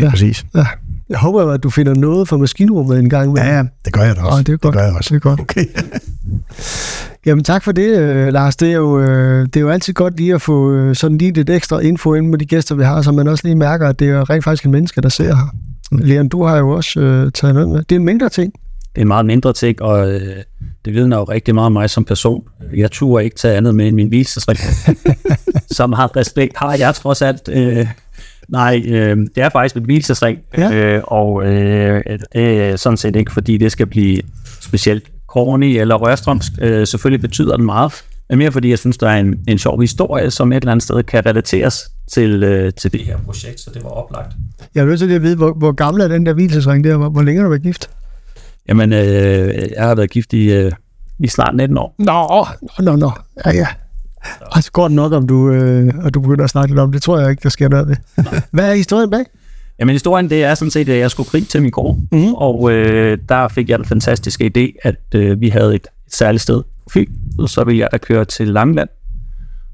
Ja. 0.00 0.10
præcis. 0.10 0.46
Ja. 0.54 0.66
Jeg 1.14 1.20
håber, 1.20 1.52
at 1.52 1.62
du 1.62 1.70
finder 1.70 1.94
noget 1.94 2.28
for 2.28 2.36
maskinrummet 2.36 2.98
en 2.98 3.08
gang. 3.08 3.36
Ja, 3.38 3.56
ja, 3.56 3.64
det 3.84 3.92
gør 3.92 4.02
jeg 4.02 4.16
da 4.16 4.20
også. 4.20 4.38
Åh, 4.38 4.42
det 4.42 4.48
er 4.48 4.56
godt. 4.56 4.62
Det 4.62 4.80
gør 4.80 4.86
jeg 4.86 4.96
også. 4.96 5.14
Det 5.14 5.24
er 5.24 5.28
godt. 5.28 5.40
Okay. 5.40 5.64
Jamen 7.26 7.44
tak 7.44 7.64
for 7.64 7.72
det, 7.72 7.98
øh, 7.98 8.32
Lars. 8.32 8.56
Det 8.56 8.68
er, 8.68 8.72
jo, 8.72 9.00
øh, 9.00 9.46
det 9.46 9.56
er 9.56 9.60
jo 9.60 9.70
altid 9.70 9.92
godt 9.92 10.16
lige 10.16 10.34
at 10.34 10.42
få 10.42 10.72
øh, 10.72 10.96
sådan 10.96 11.18
lige 11.18 11.32
lidt 11.32 11.50
ekstra 11.50 11.78
info 11.78 12.14
ind 12.14 12.26
med 12.26 12.38
de 12.38 12.46
gæster, 12.46 12.74
vi 12.74 12.84
har, 12.84 13.02
så 13.02 13.12
man 13.12 13.28
også 13.28 13.46
lige 13.46 13.56
mærker, 13.56 13.88
at 13.88 13.98
det 13.98 14.08
er 14.08 14.30
rent 14.30 14.44
faktisk 14.44 14.64
en 14.64 14.72
menneske, 14.72 15.00
der 15.00 15.08
ser 15.08 15.34
her. 15.34 15.54
Leon, 15.92 16.28
du 16.28 16.44
har 16.44 16.56
jo 16.56 16.70
også 16.70 17.00
øh, 17.00 17.32
taget 17.32 17.54
noget 17.54 17.68
med. 17.68 17.78
Det 17.78 17.92
er 17.92 17.98
en 17.98 18.04
mindre 18.04 18.28
ting. 18.28 18.52
Det 18.52 18.98
er 18.98 19.00
en 19.00 19.08
meget 19.08 19.26
mindre 19.26 19.52
ting, 19.52 19.82
og 19.82 20.10
øh, 20.12 20.36
det 20.84 20.94
vidner 20.94 21.16
jo 21.16 21.24
rigtig 21.24 21.54
meget 21.54 21.66
om 21.66 21.72
mig 21.72 21.90
som 21.90 22.04
person. 22.04 22.44
Jeg 22.76 22.90
turer 22.90 23.20
ikke 23.20 23.36
tage 23.36 23.56
andet 23.56 23.74
med 23.74 23.88
end 23.88 23.96
min 23.96 24.08
hvilesesring. 24.08 24.58
som 25.70 25.92
har 25.92 26.16
respekt 26.16 26.56
har 26.56 26.76
jeg 26.76 26.94
trods 26.94 27.22
alt. 27.22 27.48
Øh, 27.52 27.86
nej, 28.48 28.82
øh, 28.86 29.16
det 29.16 29.38
er 29.42 29.48
faktisk 29.48 29.74
mit 29.74 29.84
hvilesesring, 29.84 30.38
Ja. 30.58 30.72
øh, 30.72 31.02
og 31.04 31.44
øh, 31.46 32.02
det 32.32 32.62
er 32.62 32.76
sådan 32.76 32.96
set 32.96 33.16
ikke, 33.16 33.32
fordi 33.32 33.58
det 33.58 33.72
skal 33.72 33.86
blive 33.86 34.20
specielt 34.60 35.04
corny 35.28 35.80
eller 35.80 35.94
rørstrømsk. 35.94 36.52
Øh, 36.60 36.86
selvfølgelig 36.86 37.20
betyder 37.20 37.56
den 37.56 37.66
meget, 37.66 37.92
men 38.28 38.38
mere 38.38 38.52
fordi 38.52 38.70
jeg 38.70 38.78
synes, 38.78 38.96
der 38.98 39.08
er 39.08 39.20
en, 39.20 39.34
en 39.48 39.58
sjov 39.58 39.80
historie, 39.80 40.30
som 40.30 40.52
et 40.52 40.56
eller 40.56 40.72
andet 40.72 40.82
sted 40.82 41.02
kan 41.02 41.26
relateres 41.26 41.80
til, 42.12 42.42
øh, 42.42 42.72
til 42.72 42.92
det 42.92 43.00
her 43.00 43.16
projekt, 43.24 43.60
så 43.60 43.70
det 43.74 43.84
var 43.84 43.90
oplagt. 43.90 44.32
Jeg 44.74 44.80
er 44.82 44.86
nødt 44.86 44.98
til 44.98 45.12
at 45.12 45.22
vide, 45.22 45.36
hvor, 45.36 45.52
hvor 45.52 45.72
gammel 45.72 46.02
er 46.02 46.08
den 46.08 46.26
der 46.26 46.32
hvilesesring 46.32 46.84
der? 46.84 46.96
Hvor, 46.96 47.08
hvor 47.08 47.22
længe 47.22 47.38
har 47.40 47.44
du 47.44 47.50
været 47.50 47.62
gift? 47.62 47.90
Jamen, 48.68 48.92
øh, 48.92 48.98
jeg 49.76 49.84
har 49.86 49.94
været 49.94 50.10
gift 50.10 50.32
i, 50.32 50.52
øh, 50.52 50.72
i 51.18 51.28
snart 51.28 51.56
19 51.56 51.78
år. 51.78 51.94
Nå, 51.98 52.46
nå, 52.78 52.92
nå, 52.92 52.96
nå. 52.96 53.10
Ja, 53.46 53.50
ja. 53.54 53.66
Og 54.56 54.62
så 54.62 54.72
går 54.72 54.88
det 54.88 54.94
nok, 54.94 55.12
om 55.12 55.26
du, 55.26 55.50
øh, 55.50 55.92
og 56.04 56.14
du 56.14 56.20
begynder 56.20 56.44
at 56.44 56.50
snakke 56.50 56.70
lidt 56.70 56.80
om 56.80 56.92
det. 56.92 57.02
tror 57.02 57.18
jeg 57.20 57.30
ikke, 57.30 57.42
der 57.42 57.48
sker 57.48 57.68
noget 57.68 57.88
ved. 57.88 57.96
Hvad 58.52 58.70
er 58.70 58.74
historien 58.74 59.10
bag? 59.10 59.24
Jamen 59.78 59.92
historien, 59.92 60.30
det 60.30 60.44
er 60.44 60.54
sådan 60.54 60.70
set, 60.70 60.88
at 60.88 60.98
jeg 60.98 61.10
skulle 61.10 61.28
krig 61.28 61.48
til 61.48 61.62
min 61.62 61.70
kone, 61.70 62.00
Mhm. 62.12 62.34
og 62.34 62.72
øh, 62.72 63.18
der 63.28 63.48
fik 63.48 63.68
jeg 63.70 63.78
den 63.78 63.86
fantastiske 63.86 64.50
idé, 64.56 64.88
at 64.88 65.14
øh, 65.14 65.40
vi 65.40 65.48
havde 65.48 65.74
et, 65.74 65.86
et 66.06 66.14
særligt 66.14 66.42
sted 66.42 66.62
på 66.62 66.90
Fyn, 66.92 67.06
og 67.38 67.48
så 67.48 67.64
ville 67.64 67.78
jeg 67.78 67.88
da 67.92 67.98
køre 67.98 68.24
til 68.24 68.48
Langeland, 68.48 68.88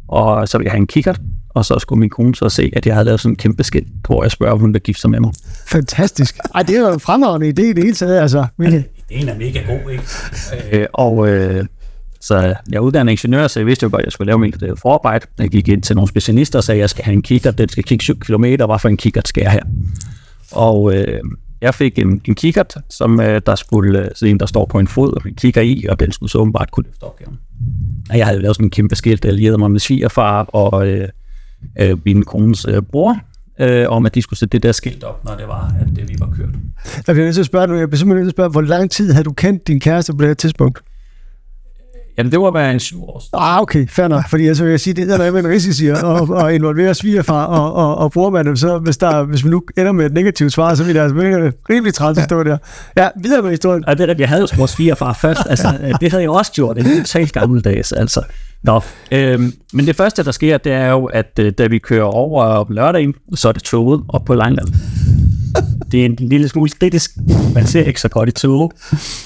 og 0.09 0.49
så 0.49 0.59
ville 0.59 0.65
jeg 0.67 0.73
have 0.73 0.81
en 0.81 0.87
kikkert, 0.87 1.21
og 1.55 1.65
så 1.65 1.79
skulle 1.79 2.01
min 2.01 2.11
kone 2.11 2.35
så 2.35 2.49
se, 2.49 2.73
at 2.77 2.87
jeg 2.87 2.95
havde 2.95 3.05
lavet 3.05 3.21
sådan 3.21 3.33
en 3.33 3.37
kæmpe 3.37 3.65
skilt, 3.65 3.89
hvor 4.07 4.25
jeg 4.25 4.31
spørger, 4.31 4.53
om 4.53 4.59
hun 4.61 4.73
vil 4.73 4.81
gifte 4.83 5.01
sig 5.01 5.11
med 5.11 5.21
mig. 5.21 5.33
Fantastisk. 5.67 6.39
Ej, 6.55 6.63
det 6.63 6.77
er 6.77 6.81
jo 6.81 6.93
en 6.93 7.01
fremragende 7.01 7.47
idé 7.49 7.63
i 7.71 7.73
det 7.73 7.83
hele 7.85 7.95
taget, 7.95 8.21
altså. 8.21 8.47
Ideen 8.59 9.29
er 9.29 9.35
mega 9.39 9.61
god, 9.67 9.91
ikke? 9.91 10.03
øh, 10.73 10.87
og 10.93 11.29
øh, 11.29 11.65
så 12.21 12.37
øh, 12.37 12.43
jeg 12.43 12.77
er 12.77 12.81
uddannet 12.81 13.11
ingeniør, 13.11 13.47
så 13.47 13.61
jeg 13.61 13.67
vidste 13.67 13.85
jo 13.85 13.91
godt, 13.91 14.01
at 14.01 14.05
jeg 14.05 14.13
skulle 14.13 14.27
lave 14.27 14.39
mit 14.39 14.63
øh, 14.63 14.77
forarbejde. 14.77 15.27
Jeg 15.39 15.51
gik 15.51 15.69
ind 15.69 15.83
til 15.83 15.97
nogle 15.97 16.09
specialister 16.09 16.59
og 16.59 16.65
sagde, 16.65 16.79
at 16.79 16.81
jeg 16.81 16.91
skal 16.91 17.05
have 17.05 17.13
en 17.13 17.23
kikkert, 17.23 17.59
den 17.59 17.69
skal 17.69 17.85
kigge 17.85 18.03
7 18.03 18.19
km, 18.19 18.45
hvad 18.45 18.79
for 18.79 18.89
en 18.89 18.97
kikkert 18.97 19.29
skal 19.29 19.43
jeg 19.43 19.51
have? 19.51 19.63
Og 20.53 20.95
øh, 20.95 21.21
jeg 21.61 21.75
fik 21.75 21.99
en, 21.99 22.21
en 22.25 22.35
kikkert, 22.35 22.75
som 22.91 23.21
øh, 23.21 23.41
der 23.47 23.55
skulle, 23.55 24.11
øh, 24.23 24.31
en, 24.31 24.41
der 24.41 24.47
står 24.47 24.67
på 24.67 24.79
en 24.79 24.89
fod, 24.89 25.13
og 25.13 25.21
man 25.25 25.35
kigger 25.35 25.61
i, 25.61 25.87
og 25.89 26.01
den 26.01 26.13
skulle 26.13 26.31
så 26.31 26.39
åbenbart 26.39 26.71
kunne 26.71 26.85
løfte 26.85 27.05
opgaven. 27.05 27.39
Og 28.11 28.19
jeg 28.19 28.27
havde 28.27 28.43
lavet 28.43 28.57
sådan 28.57 28.67
en 28.67 28.71
kæmpe 28.71 28.97
skilt, 28.97 29.23
der 29.23 29.29
allierede 29.29 29.59
mig 29.59 29.71
med 29.71 29.81
svigerfar 29.81 30.43
og 30.43 30.89
øh, 30.89 31.09
øh, 31.81 31.99
min 32.05 32.23
kones 32.23 32.67
øh, 32.69 32.83
bror, 32.83 33.17
øh, 33.61 33.87
om 33.89 34.07
at 34.07 34.15
de 34.15 34.23
skulle 34.23 34.39
sætte 34.39 34.53
det 34.53 34.63
der 34.63 34.73
skilt 34.73 35.05
op, 35.05 35.25
når 35.25 35.37
det 35.37 35.49
var, 35.49 35.75
at 35.81 35.87
det, 35.97 36.09
vi 36.09 36.15
var 36.19 36.31
kørt. 36.37 36.55
Jeg 37.07 37.15
bliver 37.15 37.25
nødt 37.25 37.35
til 37.35 37.43
at 37.43 37.47
spørge, 37.47 37.67
nu, 37.67 37.75
jeg 37.75 37.89
bliver 37.89 37.99
simpelthen 37.99 38.25
nødt 38.25 38.35
til 38.35 38.43
at 38.43 38.45
spørge, 38.45 38.51
hvor 38.51 38.61
lang 38.61 38.91
tid 38.91 39.13
havde 39.13 39.25
du 39.25 39.33
kendt 39.33 39.67
din 39.67 39.81
kæreste 39.81 40.13
på 40.13 40.19
det 40.21 40.29
her 40.29 40.35
tidspunkt? 40.35 40.83
Jamen, 42.21 42.33
det 42.33 42.41
var 42.41 42.51
være 42.51 42.73
en 42.73 42.81
syv 42.81 43.03
år. 43.03 43.23
Ah, 43.33 43.63
okay, 43.63 43.89
fair 43.89 44.09
nok. 44.09 44.29
Fordi 44.31 44.47
altså, 44.47 44.65
jeg 44.65 44.81
siger, 44.81 44.95
det 44.95 45.11
er 45.11 45.17
der 45.17 45.31
med 45.31 45.41
en 45.41 45.49
risici 45.49 45.87
at, 45.89 46.05
at 46.45 46.55
involvere 46.55 46.95
svigerfar 46.95 47.45
og, 47.45 47.75
og, 47.75 47.97
og 47.97 48.13
brormanden, 48.13 48.57
så 48.57 48.79
hvis, 48.79 48.97
der, 48.97 49.23
hvis 49.23 49.45
vi 49.45 49.51
nu 49.51 49.63
ender 49.79 49.93
med 49.93 50.07
et 50.07 50.13
negativt 50.13 50.53
svar, 50.53 50.75
så 50.75 50.85
vil 50.85 50.95
det 50.95 51.01
altså 51.01 51.17
rimelig 51.71 51.95
træls 51.95 52.19
at 52.19 52.25
stå 52.25 52.43
der. 52.43 52.59
Ja, 52.97 53.09
videre 53.23 53.43
med 53.43 53.51
historien. 53.51 53.85
Ja, 53.89 53.95
det 53.95 54.11
er, 54.11 54.15
jeg 54.19 54.29
havde 54.29 54.41
jo 54.41 54.47
vores 54.57 54.71
svigerfar 54.71 55.13
først. 55.13 55.41
Altså, 55.51 55.69
det 56.01 56.11
havde 56.11 56.23
jeg 56.23 56.31
også 56.31 56.53
gjort. 56.53 56.77
Det 56.77 56.87
er 56.87 56.97
totalt 56.97 57.33
gammeldags, 57.33 57.93
altså. 57.93 58.23
Nå, 58.63 58.81
øhm, 59.13 59.53
men 59.73 59.87
det 59.87 59.97
første, 59.97 60.25
der 60.25 60.33
sker, 60.33 60.59
det 60.59 60.73
er 60.73 60.89
jo, 60.89 61.05
at 61.05 61.39
øh, 61.39 61.53
da 61.59 61.67
vi 61.67 61.79
kører 61.79 62.05
over 62.05 62.45
om 62.45 62.67
lørdagen, 62.71 63.15
så 63.35 63.49
er 63.49 63.53
det 63.53 63.63
toget 63.63 64.03
op 64.09 64.25
på 64.25 64.35
Langland. 64.35 64.69
Det 65.93 66.01
er 66.01 66.05
en 66.05 66.15
lille 66.15 66.49
smule 66.49 66.71
kritisk. 66.71 67.11
Man 67.55 67.67
ser 67.67 67.85
ikke 67.85 68.01
så 68.01 68.09
godt 68.09 68.29
i 68.29 68.33
tog. 68.33 68.73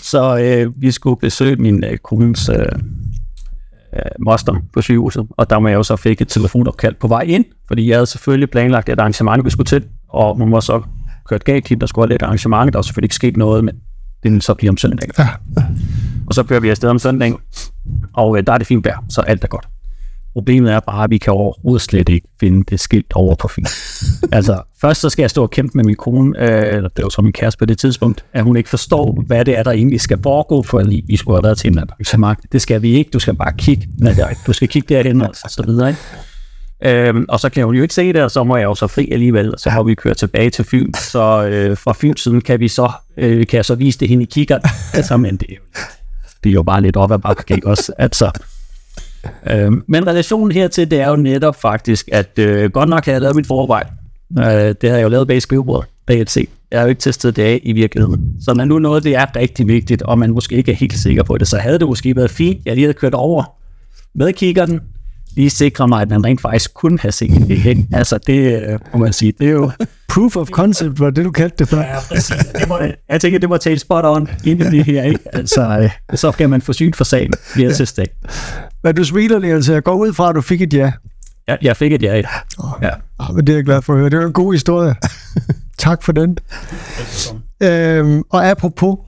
Så 0.02 0.38
øh, 0.38 0.72
vi 0.82 0.90
skulle 0.90 1.20
besøge 1.20 1.56
min 1.56 1.84
øh, 1.84 1.98
kones 1.98 2.48
øh, 2.48 2.56
øh, 3.94 4.00
moster 4.24 4.54
på 4.72 4.82
sygehuset, 4.82 5.26
og 5.30 5.50
der 5.50 5.58
må 5.58 5.68
jeg 5.68 5.76
jo 5.76 5.82
så 5.82 5.96
fik 5.96 6.20
et 6.20 6.28
telefonopkald 6.28 6.94
på 7.00 7.08
vej 7.08 7.20
ind, 7.20 7.44
fordi 7.68 7.88
jeg 7.88 7.96
havde 7.96 8.06
selvfølgelig 8.06 8.50
planlagt 8.50 8.88
et 8.88 9.00
arrangement, 9.00 9.44
vi 9.44 9.50
skulle 9.50 9.66
til, 9.66 9.84
og 10.08 10.36
hun 10.36 10.52
var 10.52 10.60
så 10.60 10.82
kørt 11.28 11.44
galt 11.44 11.68
hende, 11.68 11.80
der 11.80 11.86
skulle 11.86 12.02
have 12.02 12.14
lidt 12.14 12.22
arrangement, 12.22 12.72
der 12.72 12.78
var 12.78 12.82
selvfølgelig 12.82 13.06
ikke 13.06 13.14
sket 13.14 13.36
noget, 13.36 13.64
men 13.64 13.74
det 14.22 14.44
så 14.44 14.54
bliver 14.54 14.72
om 14.72 14.76
søndag. 14.76 15.08
Ja. 15.18 15.28
Og 16.26 16.34
så 16.34 16.42
kører 16.42 16.60
vi 16.60 16.68
afsted 16.68 16.88
om 16.88 16.98
søndagen, 16.98 17.36
og 18.14 18.38
øh, 18.38 18.46
der 18.46 18.52
er 18.52 18.58
det 18.58 18.66
fint 18.66 18.84
vejr, 18.84 19.04
så 19.08 19.20
alt 19.20 19.44
er 19.44 19.48
godt. 19.48 19.68
Problemet 20.34 20.72
er 20.72 20.80
bare, 20.80 21.04
at 21.04 21.10
vi 21.10 21.18
kan 21.18 21.32
overhovedet 21.32 21.82
slet 21.82 22.08
ikke 22.08 22.28
finde 22.40 22.64
det 22.70 22.80
skilt 22.80 23.12
over 23.14 23.34
på 23.34 23.48
Fyn. 23.48 23.64
altså, 24.36 24.62
først 24.80 25.00
så 25.00 25.10
skal 25.10 25.22
jeg 25.22 25.30
stå 25.30 25.42
og 25.42 25.50
kæmpe 25.50 25.78
med 25.78 25.84
min 25.84 25.94
kone, 25.94 26.38
øh, 26.38 26.76
eller 26.76 26.88
det 26.88 27.02
var 27.02 27.08
så 27.08 27.22
min 27.22 27.32
kæreste 27.32 27.58
på 27.58 27.64
det 27.64 27.78
tidspunkt, 27.78 28.24
at 28.32 28.44
hun 28.44 28.56
ikke 28.56 28.70
forstår, 28.70 29.22
hvad 29.26 29.44
det 29.44 29.58
er, 29.58 29.62
der 29.62 29.70
egentlig 29.70 30.00
skal 30.00 30.18
foregå, 30.22 30.62
for 30.62 30.82
vi 31.06 31.16
skulle 31.16 31.36
have 31.36 31.44
været 31.44 31.58
til 31.58 31.72
en 31.72 31.78
arrangement. 31.78 32.38
Det 32.52 32.62
skal 32.62 32.82
vi 32.82 32.92
ikke, 32.92 33.10
du 33.10 33.18
skal 33.18 33.34
bare 33.34 33.52
kigge, 33.58 33.88
du 34.46 34.52
skal 34.52 34.68
kigge 34.68 34.94
derhen, 34.94 35.20
og 35.20 35.34
så 35.34 35.62
videre. 35.66 35.88
Ikke? 35.88 36.00
Øhm, 36.84 37.24
og 37.28 37.40
så 37.40 37.48
kan 37.48 37.64
hun 37.64 37.74
jo 37.74 37.82
ikke 37.82 37.94
se 37.94 38.12
det, 38.12 38.22
og 38.22 38.30
så 38.30 38.44
må 38.44 38.56
jeg 38.56 38.64
jo 38.64 38.74
så 38.74 38.86
fri 38.86 39.08
alligevel, 39.12 39.52
og 39.52 39.60
så 39.60 39.70
har 39.70 39.82
vi 39.82 39.94
kørt 39.94 40.16
tilbage 40.16 40.50
til 40.50 40.64
Fyn. 40.64 40.92
Så 40.94 41.46
øh, 41.46 41.76
fra 41.76 41.92
Fyns 41.92 42.20
siden 42.20 42.40
kan 42.40 42.60
vi 42.60 42.68
så, 42.68 42.92
øh, 43.16 43.46
kan 43.46 43.56
jeg 43.56 43.64
så 43.64 43.74
vise 43.74 43.98
det 43.98 44.08
hende 44.08 44.22
i 44.22 44.26
kigger. 44.26 44.58
altså, 44.94 45.16
men 45.16 45.36
det 45.36 45.50
er, 45.50 45.80
det 46.44 46.50
er 46.50 46.54
jo 46.54 46.62
bare 46.62 46.80
lidt 46.80 46.96
op 46.96 47.12
ad 47.12 47.18
bakke, 47.18 47.54
ikke 47.54 47.66
også? 47.66 47.92
Altså, 47.98 48.30
øh, 49.50 49.72
men 49.88 50.06
relationen 50.06 50.52
hertil, 50.52 50.90
det 50.90 51.00
er 51.00 51.08
jo 51.08 51.16
netop 51.16 51.56
faktisk, 51.60 52.08
at 52.12 52.38
øh, 52.38 52.70
godt 52.70 52.88
nok 52.88 53.04
har 53.04 53.12
jeg 53.12 53.20
lavet 53.20 53.36
mit 53.36 53.46
forarbejde. 53.46 53.88
Øh, 54.38 54.74
det 54.80 54.90
har 54.90 54.96
jeg 54.96 55.02
jo 55.02 55.08
lavet 55.08 55.26
bag 55.26 55.42
skrivebordet, 55.42 55.88
bag 56.06 56.20
et 56.20 56.30
se. 56.30 56.46
Jeg 56.70 56.80
har 56.80 56.84
jo 56.84 56.88
ikke 56.88 57.00
testet 57.00 57.36
det 57.36 57.42
af 57.42 57.60
i 57.62 57.72
virkeligheden. 57.72 58.36
Så 58.40 58.54
når 58.54 58.64
nu 58.64 58.78
noget 58.78 59.04
det 59.04 59.16
er 59.16 59.36
rigtig 59.36 59.68
vigtigt, 59.68 60.02
og 60.02 60.18
man 60.18 60.30
måske 60.30 60.54
ikke 60.56 60.72
er 60.72 60.76
helt 60.76 60.98
sikker 60.98 61.22
på 61.22 61.38
det, 61.38 61.48
så 61.48 61.58
havde 61.58 61.78
det 61.78 61.88
måske 61.88 62.16
været 62.16 62.30
fint, 62.30 62.58
jeg 62.66 62.74
lige 62.74 62.84
havde 62.84 62.94
kørt 62.94 63.14
over 63.14 63.44
med 64.14 64.32
kikkerten, 64.32 64.80
lige 65.36 65.50
sikre 65.50 65.88
mig, 65.88 66.02
at 66.02 66.10
man 66.10 66.24
rent 66.24 66.40
faktisk 66.40 66.74
kunne 66.74 66.98
have 66.98 67.12
set 67.12 67.48
det 67.48 67.58
hen. 67.58 67.88
Altså 67.92 68.18
det, 68.18 68.62
øh, 68.62 68.78
må 68.92 68.98
man 68.98 69.12
sige, 69.12 69.32
det 69.38 69.48
er 69.48 69.52
jo... 69.52 69.70
Proof 70.08 70.36
of 70.36 70.48
concept 70.48 71.00
var 71.00 71.10
det, 71.10 71.24
du 71.24 71.30
kaldte 71.30 71.56
det 71.58 71.68
før. 71.68 71.80
Ja, 71.80 71.96
præcis. 72.08 72.36
Det 72.36 72.68
må, 72.68 72.78
jeg 73.08 73.20
tænker, 73.20 73.38
det 73.38 73.48
må 73.48 73.56
tage 73.56 73.78
spot 73.78 74.04
on 74.04 74.28
ind 74.44 74.62
i 74.62 74.64
det 74.70 74.84
her, 74.84 75.02
ikke? 75.02 75.20
Altså, 75.32 75.78
øh, 75.78 76.16
så 76.18 76.32
kan 76.32 76.50
man 76.50 76.62
få 76.62 76.72
syn 76.72 76.92
for 76.92 77.04
sagen 77.04 77.32
ved 77.56 77.64
at 77.64 77.76
teste 77.76 78.06
Men 78.82 78.94
du 78.94 79.04
smiler 79.04 79.38
lige, 79.38 79.54
altså 79.54 79.72
jeg 79.72 79.82
går 79.82 79.94
ud 79.94 80.12
fra, 80.12 80.28
at 80.28 80.34
du 80.34 80.40
fik 80.40 80.62
et 80.62 80.74
ja. 80.74 80.92
Ja, 81.48 81.56
jeg 81.62 81.76
fik 81.76 81.92
et 81.92 82.02
ja. 82.02 82.22
Oh, 82.58 82.70
ja. 82.82 82.90
Oh, 83.18 83.36
men 83.36 83.46
det 83.46 83.52
er 83.52 83.56
jeg 83.56 83.64
glad 83.64 83.82
for 83.82 83.92
at 83.92 83.98
høre. 83.98 84.10
Det 84.10 84.18
var 84.18 84.26
en 84.26 84.32
god 84.32 84.52
historie. 84.52 84.94
tak 85.78 86.02
for 86.02 86.12
den. 86.12 86.38
Øhm, 87.62 88.22
og 88.30 88.46
apropos, 88.46 88.98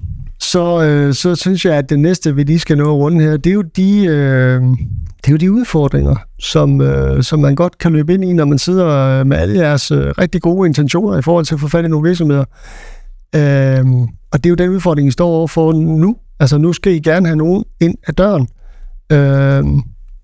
så, 0.41 0.83
øh, 0.83 1.15
så 1.15 1.35
synes 1.35 1.65
jeg, 1.65 1.75
at 1.75 1.91
det 1.91 1.99
næste, 1.99 2.35
vi 2.35 2.43
lige 2.43 2.59
skal 2.59 2.79
nå 2.79 2.85
at 2.85 2.99
runde 2.99 3.25
her, 3.25 3.37
det 3.37 3.51
er 3.51 3.55
jo 3.55 3.63
de, 3.63 4.05
øh, 4.05 4.63
det 5.17 5.29
er 5.29 5.33
jo 5.33 5.37
de 5.37 5.53
udfordringer, 5.53 6.17
som, 6.39 6.81
øh, 6.81 7.23
som 7.23 7.39
man 7.39 7.55
godt 7.55 7.79
kan 7.79 7.93
løbe 7.93 8.15
ind 8.15 8.25
i, 8.25 8.33
når 8.33 8.45
man 8.45 8.59
sidder 8.59 8.87
øh, 8.87 9.27
med 9.27 9.37
alle 9.37 9.59
jeres 9.59 9.91
øh, 9.91 10.15
rigtig 10.19 10.43
gode 10.43 10.67
intentioner 10.69 11.19
i 11.19 11.23
forhold 11.23 11.45
til 11.45 11.55
at 11.55 11.61
få 11.61 11.69
fat 11.69 11.85
i 11.85 11.89
nogle 11.89 12.09
virksomheder. 12.09 12.45
Øh, 13.35 13.85
og 14.33 14.45
det 14.45 14.47
er 14.47 14.51
jo 14.51 14.55
den 14.55 14.71
udfordring, 14.71 15.09
I 15.09 15.11
står 15.11 15.29
overfor 15.29 15.73
nu. 15.73 16.17
Altså 16.41 16.59
nu 16.59 16.73
skal 16.73 16.93
I 16.93 16.99
gerne 16.99 17.27
have 17.27 17.37
nogen 17.37 17.65
ind 17.81 17.95
ad 18.07 18.13
døren. 18.15 18.49
Øh, 19.13 19.65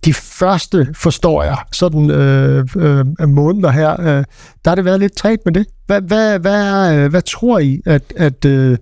de 0.04 0.14
første, 0.14 0.88
forstår 0.94 1.42
jeg, 1.42 1.56
sådan 1.72 2.10
øh, 2.10 2.66
øh, 2.76 3.28
måneder 3.28 3.70
her, 3.70 4.00
øh, 4.00 4.24
der 4.64 4.68
har 4.70 4.74
det 4.74 4.84
været 4.84 5.00
lidt 5.00 5.16
træt 5.16 5.38
med 5.44 5.52
det. 5.52 5.66
Hvad, 5.86 6.00
hvad, 6.00 6.38
hvad, 6.38 6.94
øh, 6.94 7.10
hvad 7.10 7.22
tror 7.22 7.58
I, 7.58 7.80
at, 7.86 8.02
at, 8.16 8.44
øh, 8.44 8.78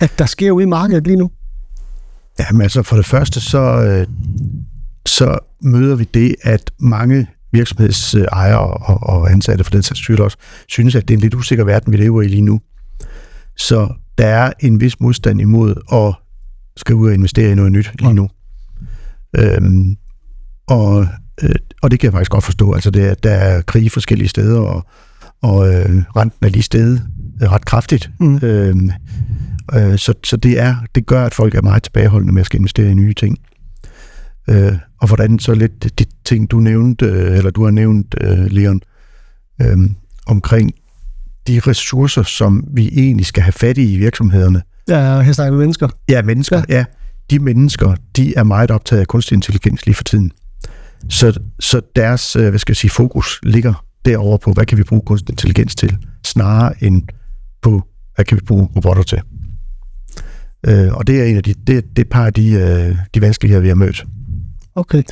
at 0.00 0.12
der 0.18 0.26
sker 0.26 0.50
ude 0.50 0.62
i 0.62 0.66
markedet 0.66 1.06
lige 1.06 1.16
nu? 1.16 1.30
Jamen 2.38 2.62
altså, 2.62 2.82
for 2.82 2.96
det 2.96 3.06
første, 3.06 3.40
så, 3.40 3.58
øh, 3.58 4.06
så 5.08 5.38
møder 5.62 5.96
vi 5.96 6.04
det, 6.04 6.34
at 6.42 6.70
mange 6.78 7.26
virksomhedsejere 7.52 8.58
og, 8.58 9.02
og 9.02 9.32
ansatte 9.32 9.64
for 9.64 9.70
den 9.70 9.82
sags 9.82 10.00
skyld 10.00 10.20
også, 10.20 10.36
synes, 10.68 10.94
at 10.94 11.08
det 11.08 11.14
er 11.14 11.18
en 11.18 11.22
lidt 11.22 11.34
usikker 11.34 11.64
verden, 11.64 11.92
vi 11.92 11.96
lever 11.96 12.22
i 12.22 12.28
lige 12.28 12.42
nu. 12.42 12.60
Så 13.56 13.88
der 14.18 14.26
er 14.26 14.52
en 14.60 14.80
vis 14.80 15.00
modstand 15.00 15.40
imod 15.40 15.74
at 15.92 16.14
skal 16.76 16.94
ud 16.94 17.08
og 17.08 17.14
investere 17.14 17.52
i 17.52 17.54
noget 17.54 17.72
nyt 17.72 17.90
lige 17.98 18.14
nu. 18.14 18.28
Øhm, 19.36 19.96
og, 20.68 21.06
øh, 21.42 21.54
og 21.82 21.90
det 21.90 22.00
kan 22.00 22.06
jeg 22.06 22.12
faktisk 22.12 22.30
godt 22.30 22.44
forstå. 22.44 22.72
Altså, 22.72 22.90
det 22.90 23.10
er, 23.10 23.14
der 23.14 23.30
er 23.30 23.62
krig 23.62 23.92
forskellige 23.92 24.28
steder, 24.28 24.60
og, 24.60 24.86
og 25.42 25.68
øh, 25.68 26.02
renten 26.16 26.44
er 26.46 26.48
lige 26.48 26.62
stedet 26.62 27.02
øh, 27.42 27.52
ret 27.52 27.64
kraftigt. 27.64 28.10
Mm. 28.20 28.38
Øhm, 28.42 28.90
øh, 29.74 29.98
så 29.98 30.14
så 30.24 30.36
det, 30.36 30.60
er, 30.60 30.76
det 30.94 31.06
gør, 31.06 31.24
at 31.24 31.34
folk 31.34 31.54
er 31.54 31.62
meget 31.62 31.82
tilbageholdende 31.82 32.32
med 32.34 32.40
at 32.40 32.46
skal 32.46 32.58
investere 32.58 32.90
i 32.90 32.94
nye 32.94 33.14
ting. 33.14 33.38
Øh, 34.48 34.72
og 35.00 35.06
hvordan 35.06 35.38
så 35.38 35.54
lidt 35.54 35.98
de 35.98 36.04
ting, 36.24 36.50
du 36.50 36.60
nævnte, 36.60 37.06
øh, 37.06 37.36
eller 37.36 37.50
du 37.50 37.64
har 37.64 37.70
nævnt, 37.70 38.14
øh, 38.20 38.46
Leon, 38.46 38.80
øh, 39.62 39.78
omkring 40.26 40.72
de 41.46 41.60
ressourcer, 41.60 42.22
som 42.22 42.64
vi 42.72 42.90
egentlig 42.92 43.26
skal 43.26 43.42
have 43.42 43.52
fat 43.52 43.78
i 43.78 43.94
i 43.94 43.96
virksomhederne. 43.96 44.62
Ja, 44.88 45.20
her 45.20 45.32
snakker 45.32 45.52
vi 45.52 45.58
mennesker. 45.58 45.88
Ja, 46.08 46.22
mennesker, 46.22 46.62
ja. 46.68 46.76
ja. 46.76 46.84
De 47.30 47.38
mennesker, 47.38 47.94
de 48.16 48.34
er 48.34 48.42
meget 48.44 48.70
optaget 48.70 49.00
af 49.00 49.06
kunstig 49.06 49.34
intelligens 49.34 49.86
lige 49.86 49.94
for 49.94 50.04
tiden. 50.04 50.32
Så, 51.08 51.40
så 51.60 51.80
deres, 51.96 52.36
øh, 52.36 52.48
hvad 52.48 52.58
skal 52.58 52.72
jeg 52.72 52.76
sige, 52.76 52.90
fokus 52.90 53.40
ligger 53.42 53.84
derover 54.04 54.38
på, 54.38 54.52
hvad 54.52 54.66
kan 54.66 54.78
vi 54.78 54.82
bruge 54.82 55.02
kunstig 55.06 55.32
intelligens 55.32 55.74
til, 55.74 55.96
snarere 56.24 56.84
end 56.84 57.02
på, 57.62 57.82
hvad 58.14 58.24
kan 58.24 58.36
vi 58.36 58.42
bruge 58.46 58.68
robotter 58.76 59.02
til. 59.02 59.20
Øh, 60.66 60.94
og 60.94 61.06
det 61.06 61.20
er 61.20 61.24
en 61.24 61.36
af 61.36 61.42
de, 61.42 61.54
det, 61.54 61.66
det 61.66 61.98
er 61.98 62.00
et 62.00 62.08
par 62.10 62.26
af 62.26 62.32
de, 62.32 62.50
øh, 62.50 62.96
de 63.14 63.20
vanskeligheder, 63.20 63.62
vi 63.62 63.68
har 63.68 63.74
mødt. 63.74 64.06
Okay. 64.74 65.02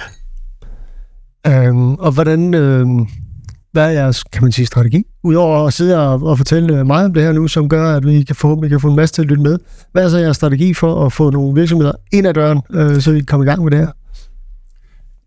Øhm, 1.46 1.94
og 1.94 2.12
hvordan, 2.12 2.54
øhm, 2.54 3.06
hvad 3.72 3.86
er 3.86 3.90
jeres, 3.90 4.24
kan 4.24 4.42
man 4.42 4.52
sige, 4.52 4.66
strategi? 4.66 5.04
Udover 5.22 5.66
at 5.66 5.72
sidde 5.72 6.08
og, 6.08 6.22
og 6.22 6.38
fortælle 6.38 6.78
øh, 6.78 6.86
mig 6.86 7.04
om 7.04 7.14
det 7.14 7.22
her 7.22 7.32
nu, 7.32 7.48
som 7.48 7.68
gør, 7.68 7.96
at 7.96 8.06
vi 8.06 8.22
kan 8.22 8.36
forhåbentlig 8.36 8.70
kan 8.70 8.80
få 8.80 8.88
en 8.88 8.96
masse 8.96 9.14
til 9.14 9.22
at 9.22 9.28
lytte 9.28 9.42
med. 9.42 9.58
Hvad 9.92 10.04
er 10.04 10.08
så 10.08 10.18
jeres 10.18 10.36
strategi 10.36 10.74
for 10.74 11.06
at 11.06 11.12
få 11.12 11.30
nogle 11.30 11.54
virksomheder 11.54 11.92
ind 12.12 12.26
ad 12.26 12.34
døren, 12.34 12.60
øh, 12.70 13.00
så 13.00 13.12
vi 13.12 13.18
kan 13.18 13.26
komme 13.26 13.44
i 13.44 13.48
gang 13.48 13.62
med 13.62 13.70
det 13.70 13.78
her? 13.78 13.90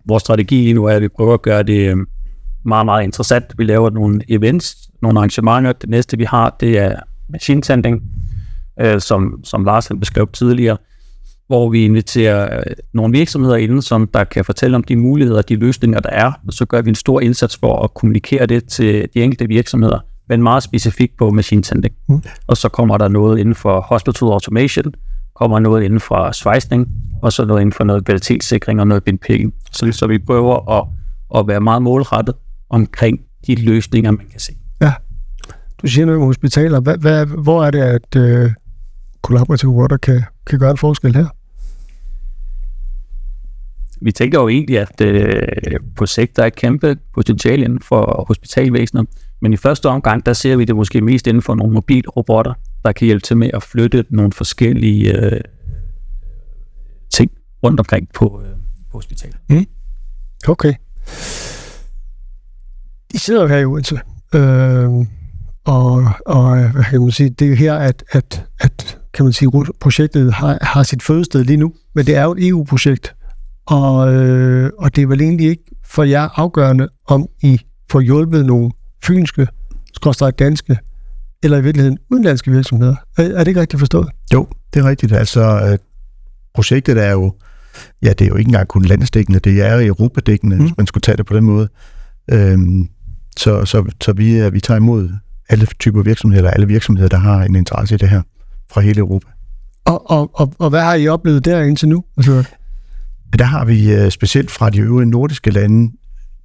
Vores 0.07 0.21
strategi 0.21 0.73
nu 0.73 0.85
er, 0.85 0.93
at 0.93 1.01
vi 1.01 1.07
prøver 1.07 1.33
at 1.33 1.41
gøre 1.41 1.63
det 1.63 1.89
øhm, 1.89 2.07
meget, 2.65 2.85
meget 2.85 3.03
interessant. 3.03 3.45
Vi 3.57 3.63
laver 3.63 3.89
nogle 3.89 4.21
events, 4.29 4.89
nogle 5.01 5.19
arrangementer. 5.19 5.71
Det 5.71 5.89
næste, 5.89 6.17
vi 6.17 6.23
har, 6.23 6.55
det 6.59 6.79
er 6.79 6.99
machine 7.29 7.61
tending, 7.61 8.01
øh, 8.81 9.01
som, 9.01 9.39
som 9.43 9.65
Lars 9.65 9.89
beskrev 9.99 10.29
tidligere 10.33 10.77
hvor 11.49 11.69
vi 11.69 11.85
inviterer 11.85 12.57
øh, 12.57 12.75
nogle 12.93 13.17
virksomheder 13.17 13.55
ind, 13.55 13.81
som 13.81 14.07
der 14.13 14.23
kan 14.23 14.45
fortælle 14.45 14.75
om 14.75 14.83
de 14.83 14.95
muligheder 14.95 15.38
og 15.38 15.49
de 15.49 15.55
løsninger, 15.55 15.99
der 15.99 16.09
er, 16.09 16.31
og 16.47 16.53
så 16.53 16.65
gør 16.65 16.81
vi 16.81 16.89
en 16.89 16.95
stor 16.95 17.21
indsats 17.21 17.57
for 17.57 17.83
at 17.83 17.93
kommunikere 17.93 18.45
det 18.45 18.65
til 18.65 19.09
de 19.13 19.23
enkelte 19.23 19.47
virksomheder, 19.47 19.99
men 20.29 20.43
meget 20.43 20.63
specifikt 20.63 21.17
på 21.17 21.29
machine 21.29 21.62
tending. 21.62 21.95
Mm. 22.09 22.21
Og 22.47 22.57
så 22.57 22.69
kommer 22.69 22.97
der 22.97 23.07
noget 23.07 23.39
inden 23.39 23.55
for 23.55 23.81
hospital 23.81 24.27
automation, 24.27 24.93
kommer 25.35 25.59
noget 25.59 25.83
inden 25.83 25.99
for 25.99 26.31
svejsning, 26.31 26.88
og 27.21 27.33
så 27.33 27.45
noget 27.45 27.62
inden 27.62 27.73
for 27.73 27.83
noget 27.83 28.05
kvalitetssikring 28.05 28.79
og 28.79 28.88
noget 28.88 29.03
bindpicking. 29.03 29.53
Så, 29.71 29.91
så 29.91 30.07
vi 30.07 30.19
prøver 30.19 30.79
at, 30.79 30.88
at 31.39 31.47
være 31.47 31.59
meget 31.59 31.81
målrettet 31.81 32.35
omkring 32.69 33.19
de 33.47 33.55
løsninger, 33.55 34.12
man 34.12 34.25
kan 34.31 34.39
se. 34.39 34.53
Ja. 34.81 34.93
Du 35.81 35.88
siger 35.88 36.05
noget 36.05 36.21
om 36.21 36.25
hospitaler. 36.25 36.79
Hvad, 36.79 36.97
hvad, 36.97 37.25
hvor 37.25 37.63
er 37.63 37.71
det, 37.71 37.79
at 37.79 38.15
øh, 38.15 38.51
Collaborative 39.21 39.71
Water 39.71 39.97
kan, 39.97 40.23
kan 40.47 40.59
gøre 40.59 40.71
en 40.71 40.77
forskel 40.77 41.15
her? 41.15 41.27
Vi 44.01 44.12
tænker 44.12 44.39
jo 44.39 44.47
egentlig, 44.47 44.79
at 44.79 45.01
øh, 45.01 45.79
på 45.95 46.05
sigt 46.05 46.35
der 46.35 46.43
er 46.43 46.49
kæmpe 46.49 46.97
potentiale 47.13 47.65
inden 47.65 47.81
for 47.81 48.25
hospitalvæsenet, 48.27 49.07
men 49.41 49.53
i 49.53 49.57
første 49.57 49.89
omgang, 49.89 50.25
der 50.25 50.33
ser 50.33 50.55
vi 50.55 50.65
det 50.65 50.75
måske 50.75 51.01
mest 51.01 51.27
inden 51.27 51.43
for 51.43 51.55
nogle 51.55 51.73
mobilrobotter, 51.73 52.53
der 52.85 52.91
kan 52.91 53.05
hjælpe 53.05 53.25
til 53.25 53.38
med 53.38 53.49
at 53.53 53.63
flytte 53.63 54.05
nogle 54.09 54.31
forskellige 54.31 55.17
øh, 55.17 55.41
ting 57.13 57.31
rundt 57.63 57.79
omkring 57.79 58.07
på, 58.13 58.41
øh, 58.45 58.51
på 58.91 58.97
hospitalet. 58.97 59.38
Mm. 59.49 59.65
Okay. 60.47 60.73
I 63.13 63.17
sidder 63.17 63.41
jo 63.41 63.47
her 63.47 63.57
i 63.57 63.65
Odense, 63.65 63.99
øh, 64.35 64.89
og, 65.65 66.05
og 66.25 66.69
hvad 66.71 66.83
kan 66.83 67.01
man 67.01 67.12
sige, 67.12 67.29
det 67.29 67.45
er 67.45 67.49
jo 67.49 67.55
her, 67.55 67.75
at, 67.75 68.03
at, 68.12 68.45
at 68.59 68.99
kan 69.13 69.25
man 69.25 69.33
sige, 69.33 69.51
projektet 69.79 70.33
har, 70.33 70.57
har 70.62 70.83
sit 70.83 71.03
fødested 71.03 71.43
lige 71.43 71.57
nu, 71.57 71.73
men 71.95 72.05
det 72.05 72.15
er 72.15 72.23
jo 72.23 72.31
et 72.31 72.47
EU-projekt, 72.47 73.15
og, 73.69 74.13
øh, 74.13 74.71
og 74.77 74.95
det 74.95 75.01
er 75.01 75.08
vel 75.08 75.21
egentlig 75.21 75.49
ikke 75.49 75.63
for 75.86 76.03
jer 76.03 76.29
afgørende, 76.36 76.89
om 77.08 77.27
I 77.41 77.60
får 77.91 77.99
hjulpet 77.99 78.45
nogle 78.45 78.71
fynske, 79.03 79.47
skråstrej 79.93 80.32
danske, 80.32 80.77
eller 81.43 81.58
i 81.58 81.63
virkeligheden 81.63 81.97
udenlandske 82.12 82.51
virksomheder. 82.51 82.95
Er, 83.17 83.23
er 83.23 83.38
det 83.38 83.47
ikke 83.47 83.62
rigtigt 83.62 83.79
forstået? 83.79 84.10
Jo, 84.34 84.47
det 84.73 84.79
er 84.79 84.89
rigtigt. 84.89 85.12
Altså, 85.12 85.41
øh, 85.41 85.77
projektet 86.53 87.03
er 87.03 87.12
jo, 87.12 87.34
ja, 88.03 88.10
det 88.10 88.21
er 88.21 88.27
jo 88.27 88.36
ikke 88.36 88.49
engang 88.49 88.67
kun 88.67 88.86
landsdækkende, 88.86 89.39
det 89.39 89.62
er 89.62 89.88
europadækkende, 89.88 90.55
mm. 90.55 90.62
hvis 90.62 90.77
man 90.77 90.88
skulle 90.88 91.01
tage 91.01 91.17
det 91.17 91.25
på 91.25 91.36
den 91.36 91.43
måde. 91.43 91.69
Øhm, 92.32 92.89
så 93.38 93.65
så, 93.65 93.91
så 94.01 94.13
vi, 94.13 94.49
vi 94.49 94.60
tager 94.60 94.77
imod 94.77 95.10
alle 95.49 95.65
typer 95.65 96.01
virksomheder, 96.01 96.39
eller 96.39 96.51
alle 96.51 96.67
virksomheder, 96.67 97.10
der 97.10 97.17
har 97.17 97.43
en 97.43 97.55
interesse 97.55 97.95
i 97.95 97.97
det 97.97 98.10
her, 98.10 98.21
fra 98.71 98.82
hele 98.82 98.99
Europa. 98.99 99.27
Og, 99.86 100.12
og, 100.12 100.32
og, 100.34 100.53
og 100.60 100.69
hvad 100.69 100.82
har 100.82 100.93
I 100.93 101.08
oplevet 101.08 101.45
der 101.45 101.62
indtil 101.62 101.89
nu? 101.89 102.03
Altså, 102.17 102.43
Der 103.37 103.45
har 103.45 103.65
vi 103.65 103.93
øh, 103.93 104.11
specielt 104.11 104.51
fra 104.51 104.69
de 104.69 104.79
øvrige 104.79 105.09
nordiske 105.09 105.51
lande, 105.51 105.91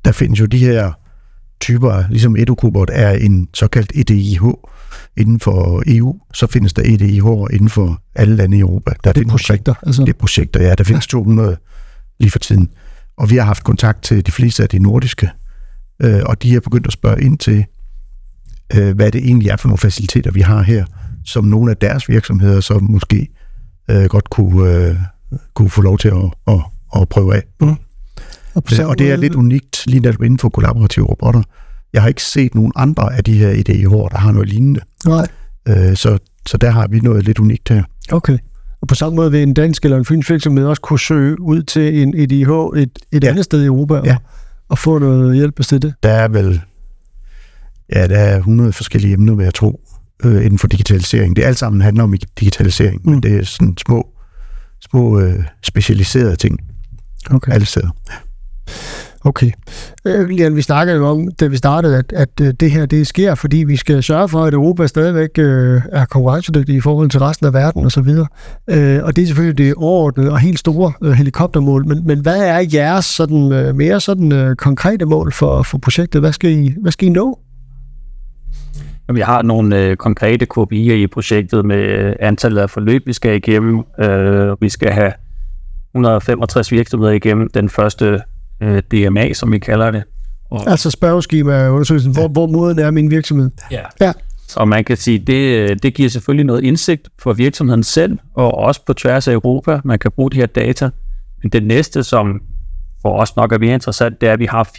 der 0.04 0.12
findes 0.12 0.40
jo 0.40 0.46
de 0.46 0.58
her 0.58 0.92
typer, 1.60 2.04
ligesom 2.10 2.36
EduCobot 2.36 2.90
er 2.92 3.10
en 3.10 3.48
såkaldt 3.54 3.92
EDIH 3.94 4.42
inden 5.16 5.40
for 5.40 5.82
EU, 5.86 6.20
så 6.34 6.46
findes 6.46 6.72
der 6.72 6.82
EDIH 6.82 7.24
inden 7.52 7.68
for 7.68 8.02
alle 8.14 8.36
lande 8.36 8.56
i 8.56 8.60
Europa. 8.60 8.92
Der 9.04 9.12
det 9.12 9.26
er 9.26 9.30
projekter. 9.30 9.74
Altså. 9.82 10.02
Det 10.02 10.08
er 10.08 10.18
projekter, 10.18 10.62
ja. 10.62 10.74
Der 10.74 10.84
findes 10.84 11.06
200 11.06 11.56
lige 12.20 12.30
for 12.30 12.38
tiden. 12.38 12.68
Og 13.16 13.30
vi 13.30 13.36
har 13.36 13.44
haft 13.44 13.64
kontakt 13.64 14.02
til 14.02 14.26
de 14.26 14.32
fleste 14.32 14.62
af 14.62 14.68
de 14.68 14.78
nordiske, 14.78 15.30
øh, 16.02 16.20
og 16.26 16.42
de 16.42 16.54
er 16.56 16.60
begyndt 16.60 16.86
at 16.86 16.92
spørge 16.92 17.22
ind 17.22 17.38
til, 17.38 17.64
øh, 18.76 18.96
hvad 18.96 19.12
det 19.12 19.24
egentlig 19.24 19.48
er 19.48 19.56
for 19.56 19.68
nogle 19.68 19.78
faciliteter, 19.78 20.30
vi 20.30 20.40
har 20.40 20.62
her, 20.62 20.84
som 21.24 21.44
nogle 21.44 21.70
af 21.70 21.76
deres 21.76 22.08
virksomheder 22.08 22.60
så 22.60 22.78
måske 22.78 23.28
øh, 23.90 24.04
godt 24.04 24.30
kunne, 24.30 24.70
øh, 24.70 24.96
kunne 25.54 25.70
få 25.70 25.82
lov 25.82 25.98
til 25.98 26.08
at, 26.08 26.30
at, 26.46 26.60
at 27.00 27.08
prøve 27.08 27.34
af. 27.34 27.42
Og, 28.54 28.64
på 28.64 28.74
og 28.84 28.98
det 28.98 29.12
er 29.12 29.16
lidt 29.16 29.34
unikt 29.34 29.86
lige 29.86 30.00
netop 30.00 30.22
inden 30.22 30.38
for 30.38 30.48
kollaborative 30.48 31.04
robotter. 31.04 31.42
Jeg 31.92 32.02
har 32.02 32.08
ikke 32.08 32.22
set 32.22 32.54
nogen 32.54 32.72
andre 32.76 33.16
af 33.16 33.24
de 33.24 33.38
her 33.38 33.50
IDE'er, 33.52 34.08
der 34.08 34.18
har 34.18 34.32
noget 34.32 34.48
lignende. 34.48 34.80
Nej, 35.06 35.26
Øh, 35.68 35.96
så, 35.96 36.18
så 36.46 36.56
der 36.56 36.70
har 36.70 36.86
vi 36.88 37.00
noget 37.00 37.24
lidt 37.24 37.38
unikt 37.38 37.68
her. 37.68 37.82
okay. 38.12 38.38
Og 38.80 38.88
på 38.88 38.94
samme 38.94 39.16
måde 39.16 39.30
vil 39.30 39.42
en 39.42 39.54
dansk 39.54 39.84
eller 39.84 39.98
en 39.98 40.04
fynsk 40.04 40.30
virksomhed 40.30 40.64
også 40.66 40.82
kunne 40.82 40.98
søge 40.98 41.40
ud 41.40 41.62
til 41.62 42.02
en 42.02 42.14
EDIH 42.16 42.48
et, 42.82 42.98
et 43.12 43.24
Ja. 43.24 43.28
andet 43.28 43.44
sted 43.44 43.62
i 43.62 43.66
Europa 43.66 43.94
og, 43.94 44.06
Ja. 44.06 44.16
og 44.68 44.78
få 44.78 44.98
noget 44.98 45.36
hjælp 45.36 45.60
til 45.66 45.82
det. 45.82 45.94
Der 46.02 46.10
er 46.10 46.28
vel 46.28 46.60
ja, 47.94 48.06
der 48.06 48.16
er 48.18 48.36
100 48.36 48.72
forskellige 48.72 49.12
emner, 49.14 49.34
vil 49.34 49.44
jeg 49.44 49.54
tro, 49.54 49.80
øh, 50.24 50.44
inden 50.44 50.58
for 50.58 50.66
digitalisering. 50.68 51.36
Det 51.36 51.44
alt 51.44 51.58
sammen 51.58 51.82
handler 51.82 52.02
om 52.04 52.14
digitalisering, 52.40 53.00
mm. 53.04 53.06
Mm. 53.08 53.10
men 53.12 53.22
det 53.22 53.34
er 53.36 53.44
sådan 53.44 53.74
små, 53.86 54.08
små 54.90 55.20
øh, 55.20 55.44
specialiserede 55.62 56.36
ting 56.36 56.58
Okay. 57.30 57.52
alle 57.52 57.66
steder. 57.66 57.90
Okay. 59.26 59.50
Øh, 60.04 60.28
Lian, 60.28 60.56
vi 60.56 60.62
snakkede 60.62 60.96
jo 60.96 61.06
om, 61.06 61.28
da 61.40 61.46
vi 61.46 61.56
startede, 61.56 61.98
at, 61.98 62.12
at 62.12 62.40
øh, 62.42 62.54
det 62.60 62.70
her 62.70 62.86
det 62.86 63.06
sker, 63.06 63.34
fordi 63.34 63.56
vi 63.56 63.76
skal 63.76 64.02
sørge 64.02 64.28
for, 64.28 64.44
at 64.44 64.54
Europa 64.54 64.86
stadigvæk 64.86 65.30
øh, 65.38 65.82
er 65.92 66.04
konkurrencedygtig 66.04 66.74
i 66.74 66.80
forhold 66.80 67.10
til 67.10 67.20
resten 67.20 67.46
af 67.46 67.52
verden 67.52 67.86
osv. 67.86 68.08
Øh, 68.70 69.04
og 69.04 69.16
det 69.16 69.22
er 69.22 69.26
selvfølgelig 69.26 69.58
det 69.58 69.74
overordnede 69.74 70.30
og 70.30 70.38
helt 70.38 70.58
store 70.58 70.92
øh, 71.02 71.12
helikoptermål. 71.12 71.86
Men, 71.88 72.06
men 72.06 72.20
hvad 72.20 72.42
er 72.42 72.64
jeres 72.74 73.04
sådan, 73.04 73.52
øh, 73.52 73.74
mere 73.74 74.00
sådan, 74.00 74.32
øh, 74.32 74.56
konkrete 74.56 75.04
mål 75.04 75.32
for, 75.32 75.62
for 75.62 75.78
projektet? 75.78 76.20
Hvad 76.20 76.32
skal, 76.32 76.50
I, 76.50 76.74
hvad 76.82 76.92
skal 76.92 77.08
I 77.08 77.10
nå? 77.10 77.38
Vi 79.12 79.20
har 79.20 79.42
nogle 79.42 79.80
øh, 79.80 79.96
konkrete 79.96 80.46
KPI'er 80.58 80.74
i 80.74 81.06
projektet 81.06 81.64
med 81.64 81.76
øh, 81.76 82.14
antallet 82.20 82.60
af 82.60 82.70
forløb, 82.70 83.06
vi 83.06 83.12
skal 83.12 83.36
igennem. 83.36 83.82
Øh, 84.00 84.56
vi 84.60 84.68
skal 84.68 84.90
have 84.90 85.12
165 85.94 86.72
virksomheder 86.72 87.12
igennem 87.12 87.50
den 87.54 87.68
første 87.68 88.20
øh, 88.62 88.82
DMA, 88.92 89.32
som 89.32 89.52
vi 89.52 89.58
kalder 89.58 89.90
det. 89.90 90.02
Og, 90.50 90.70
Altså 90.70 90.90
spørgeskema 90.90 91.68
undersøgelsen. 91.68 92.12
Hvor, 92.12 92.28
hvor 92.28 92.46
moden 92.46 92.78
er 92.78 92.90
min 92.90 93.10
virksomhed? 93.10 93.50
ja. 93.70 93.82
Ja. 94.00 94.12
Så 94.48 94.64
man 94.64 94.84
kan 94.84 94.96
sige, 94.96 95.18
det, 95.18 95.70
øh, 95.70 95.76
det 95.82 95.94
giver 95.94 96.08
selvfølgelig 96.08 96.46
noget 96.46 96.64
indsigt 96.64 97.08
for 97.18 97.32
virksomheden 97.32 97.82
selv, 97.82 98.18
og 98.34 98.54
også 98.54 98.80
på 98.86 98.92
tværs 98.92 99.28
af 99.28 99.32
Europa. 99.32 99.80
Man 99.84 99.98
kan 99.98 100.10
bruge 100.10 100.30
de 100.30 100.36
her 100.36 100.46
data. 100.46 100.90
Men 101.42 101.52
det 101.52 101.62
næste, 101.62 102.02
som 102.02 102.40
for 103.02 103.20
os 103.20 103.36
nok 103.36 103.52
er 103.52 103.58
mere 103.58 103.74
interessant, 103.74 104.20
det 104.20 104.28
er, 104.28 104.32
at 104.32 104.38
vi 104.38 104.46
har 104.46 104.70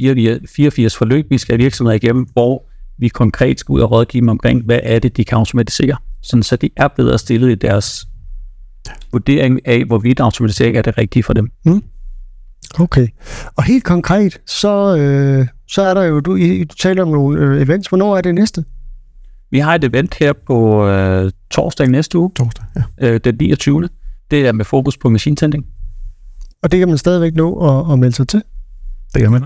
84 0.56 0.98
forløb, 0.98 1.26
vi 1.30 1.38
skal 1.38 1.54
have 1.54 1.64
virksomheder 1.64 1.96
igennem, 1.96 2.28
hvor 2.34 2.64
vi 2.98 3.08
konkret 3.08 3.60
skal 3.60 3.74
ud 3.74 3.82
og 3.82 3.92
rådgive 3.92 4.22
dem 4.22 4.30
omkring, 4.30 4.66
hvad 4.66 4.80
er 4.84 5.00
det, 5.00 5.18
de 5.18 5.26
kan 5.26 5.38
automatisere, 5.38 5.96
sådan 6.24 6.44
så 6.44 6.56
de 6.56 6.70
er 6.78 6.88
bedre 6.88 7.18
stillet 7.18 7.52
i 7.52 7.56
deres 7.56 8.08
vurdering 9.12 9.68
af, 9.68 9.84
hvorvidt 9.86 10.20
automatisering 10.20 10.78
er 10.78 10.82
det 10.82 10.98
rigtige 10.98 11.24
for 11.24 11.34
dem. 11.34 11.52
Okay. 12.80 13.08
Og 13.56 13.64
helt 13.64 13.84
konkret, 13.84 14.38
så, 14.46 14.98
øh, 14.98 15.48
så 15.68 15.82
er 15.82 15.94
der 15.94 16.04
jo, 16.04 16.20
du, 16.20 16.36
I, 16.36 16.64
du 16.64 16.76
taler 16.76 17.04
om 17.04 17.10
nogle 17.10 17.40
øh, 17.40 17.62
events. 17.62 17.88
Hvornår 17.88 18.18
er 18.18 18.22
det 18.22 18.36
næste? 18.36 18.66
Vi 19.52 19.60
har 19.60 19.76
et 19.76 19.84
event 19.84 20.16
her 20.16 20.34
på 20.48 20.88
øh, 20.88 21.32
torsdag 21.52 21.88
næste 21.88 22.18
uge, 22.18 22.32
Torsdag, 22.36 22.66
ja. 22.76 23.08
øh, 23.08 23.20
den 23.24 23.36
29. 23.40 23.90
Det 24.32 24.48
er 24.48 24.52
med 24.52 24.66
fokus 24.66 24.98
på 24.98 25.10
maskintænding. 25.10 25.66
Og 26.64 26.72
det 26.72 26.80
kan 26.80 26.88
man 26.88 26.98
stadigvæk 26.98 27.36
nå 27.36 27.58
at, 27.58 27.94
at 27.94 28.00
melde 28.00 28.16
sig 28.16 28.28
til. 28.28 28.44
Det 29.14 29.22
gør 29.22 29.30
man. 29.30 29.44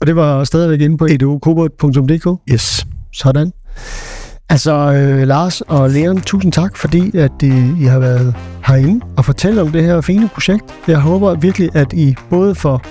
Og 0.00 0.06
det 0.06 0.16
var 0.16 0.44
stadigvæk 0.44 0.80
inde 0.80 0.98
på 0.98 1.06
edukobot.dk. 1.06 2.52
Yes. 2.52 2.86
Sådan. 3.12 3.52
Altså, 4.48 4.72
øh, 4.92 5.28
Lars 5.28 5.60
og 5.60 5.90
Leon, 5.90 6.20
tusind 6.20 6.52
tak, 6.52 6.76
fordi 6.76 7.16
at 7.16 7.32
I, 7.42 7.74
I 7.80 7.84
har 7.84 7.98
været 7.98 8.34
herinde 8.66 9.04
og 9.16 9.24
fortælle 9.24 9.60
om 9.60 9.72
det 9.72 9.84
her 9.84 10.00
fine 10.00 10.28
projekt. 10.28 10.64
Jeg 10.88 10.98
håber 10.98 11.34
virkelig, 11.34 11.76
at 11.76 11.92
I 11.92 12.14
både 12.30 12.54
for 12.54 12.82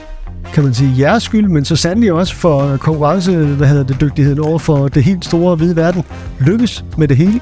kan 0.53 0.63
man 0.63 0.73
sige, 0.73 0.93
jeres 0.99 1.23
skyld, 1.23 1.47
men 1.47 1.65
så 1.65 1.75
sandelig 1.75 2.13
også 2.13 2.35
for 2.35 2.77
konkurrence, 2.77 3.37
hvad 3.37 3.67
hedder 3.67 3.83
det, 3.83 4.01
dygtigheden 4.01 4.39
over 4.39 4.59
for 4.59 4.87
det 4.87 5.03
helt 5.03 5.25
store 5.25 5.55
hvide 5.55 5.75
verden, 5.75 6.03
lykkes 6.39 6.85
med 6.97 7.07
det 7.07 7.17
hele. 7.17 7.39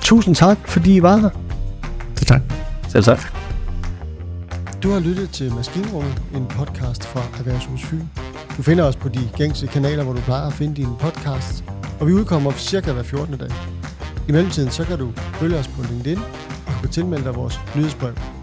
Tusind 0.00 0.34
tak, 0.34 0.58
fordi 0.64 0.96
I 0.96 1.02
var 1.02 1.16
her. 1.16 1.30
Så 2.14 2.24
tak. 2.24 2.40
Selv 2.88 3.04
tak. 3.04 3.20
Du 4.82 4.90
har 4.90 5.00
lyttet 5.00 5.30
til 5.30 5.54
Maskinrummet, 5.54 6.22
en 6.34 6.46
podcast 6.46 7.04
fra 7.04 7.20
Erhvervshus 7.38 7.82
Fyn. 7.82 8.02
Du 8.56 8.62
finder 8.62 8.84
os 8.84 8.96
på 8.96 9.08
de 9.08 9.20
gængse 9.36 9.66
kanaler, 9.66 10.04
hvor 10.04 10.12
du 10.12 10.20
plejer 10.20 10.46
at 10.46 10.52
finde 10.52 10.74
dine 10.74 10.96
podcasts, 11.00 11.64
og 12.00 12.06
vi 12.06 12.12
udkommer 12.12 12.52
cirka 12.52 12.92
hver 12.92 13.02
14. 13.02 13.38
dag. 13.38 13.50
I 14.28 14.32
mellemtiden 14.32 14.70
så 14.70 14.84
kan 14.84 14.98
du 14.98 15.12
følge 15.16 15.58
os 15.58 15.68
på 15.68 15.82
LinkedIn, 15.82 16.18
og 16.66 16.72
du 16.74 16.80
kan 16.80 16.90
tilmelde 16.90 17.24
dig 17.24 17.34
vores 17.34 17.60
nyhedsbrev. 17.76 18.35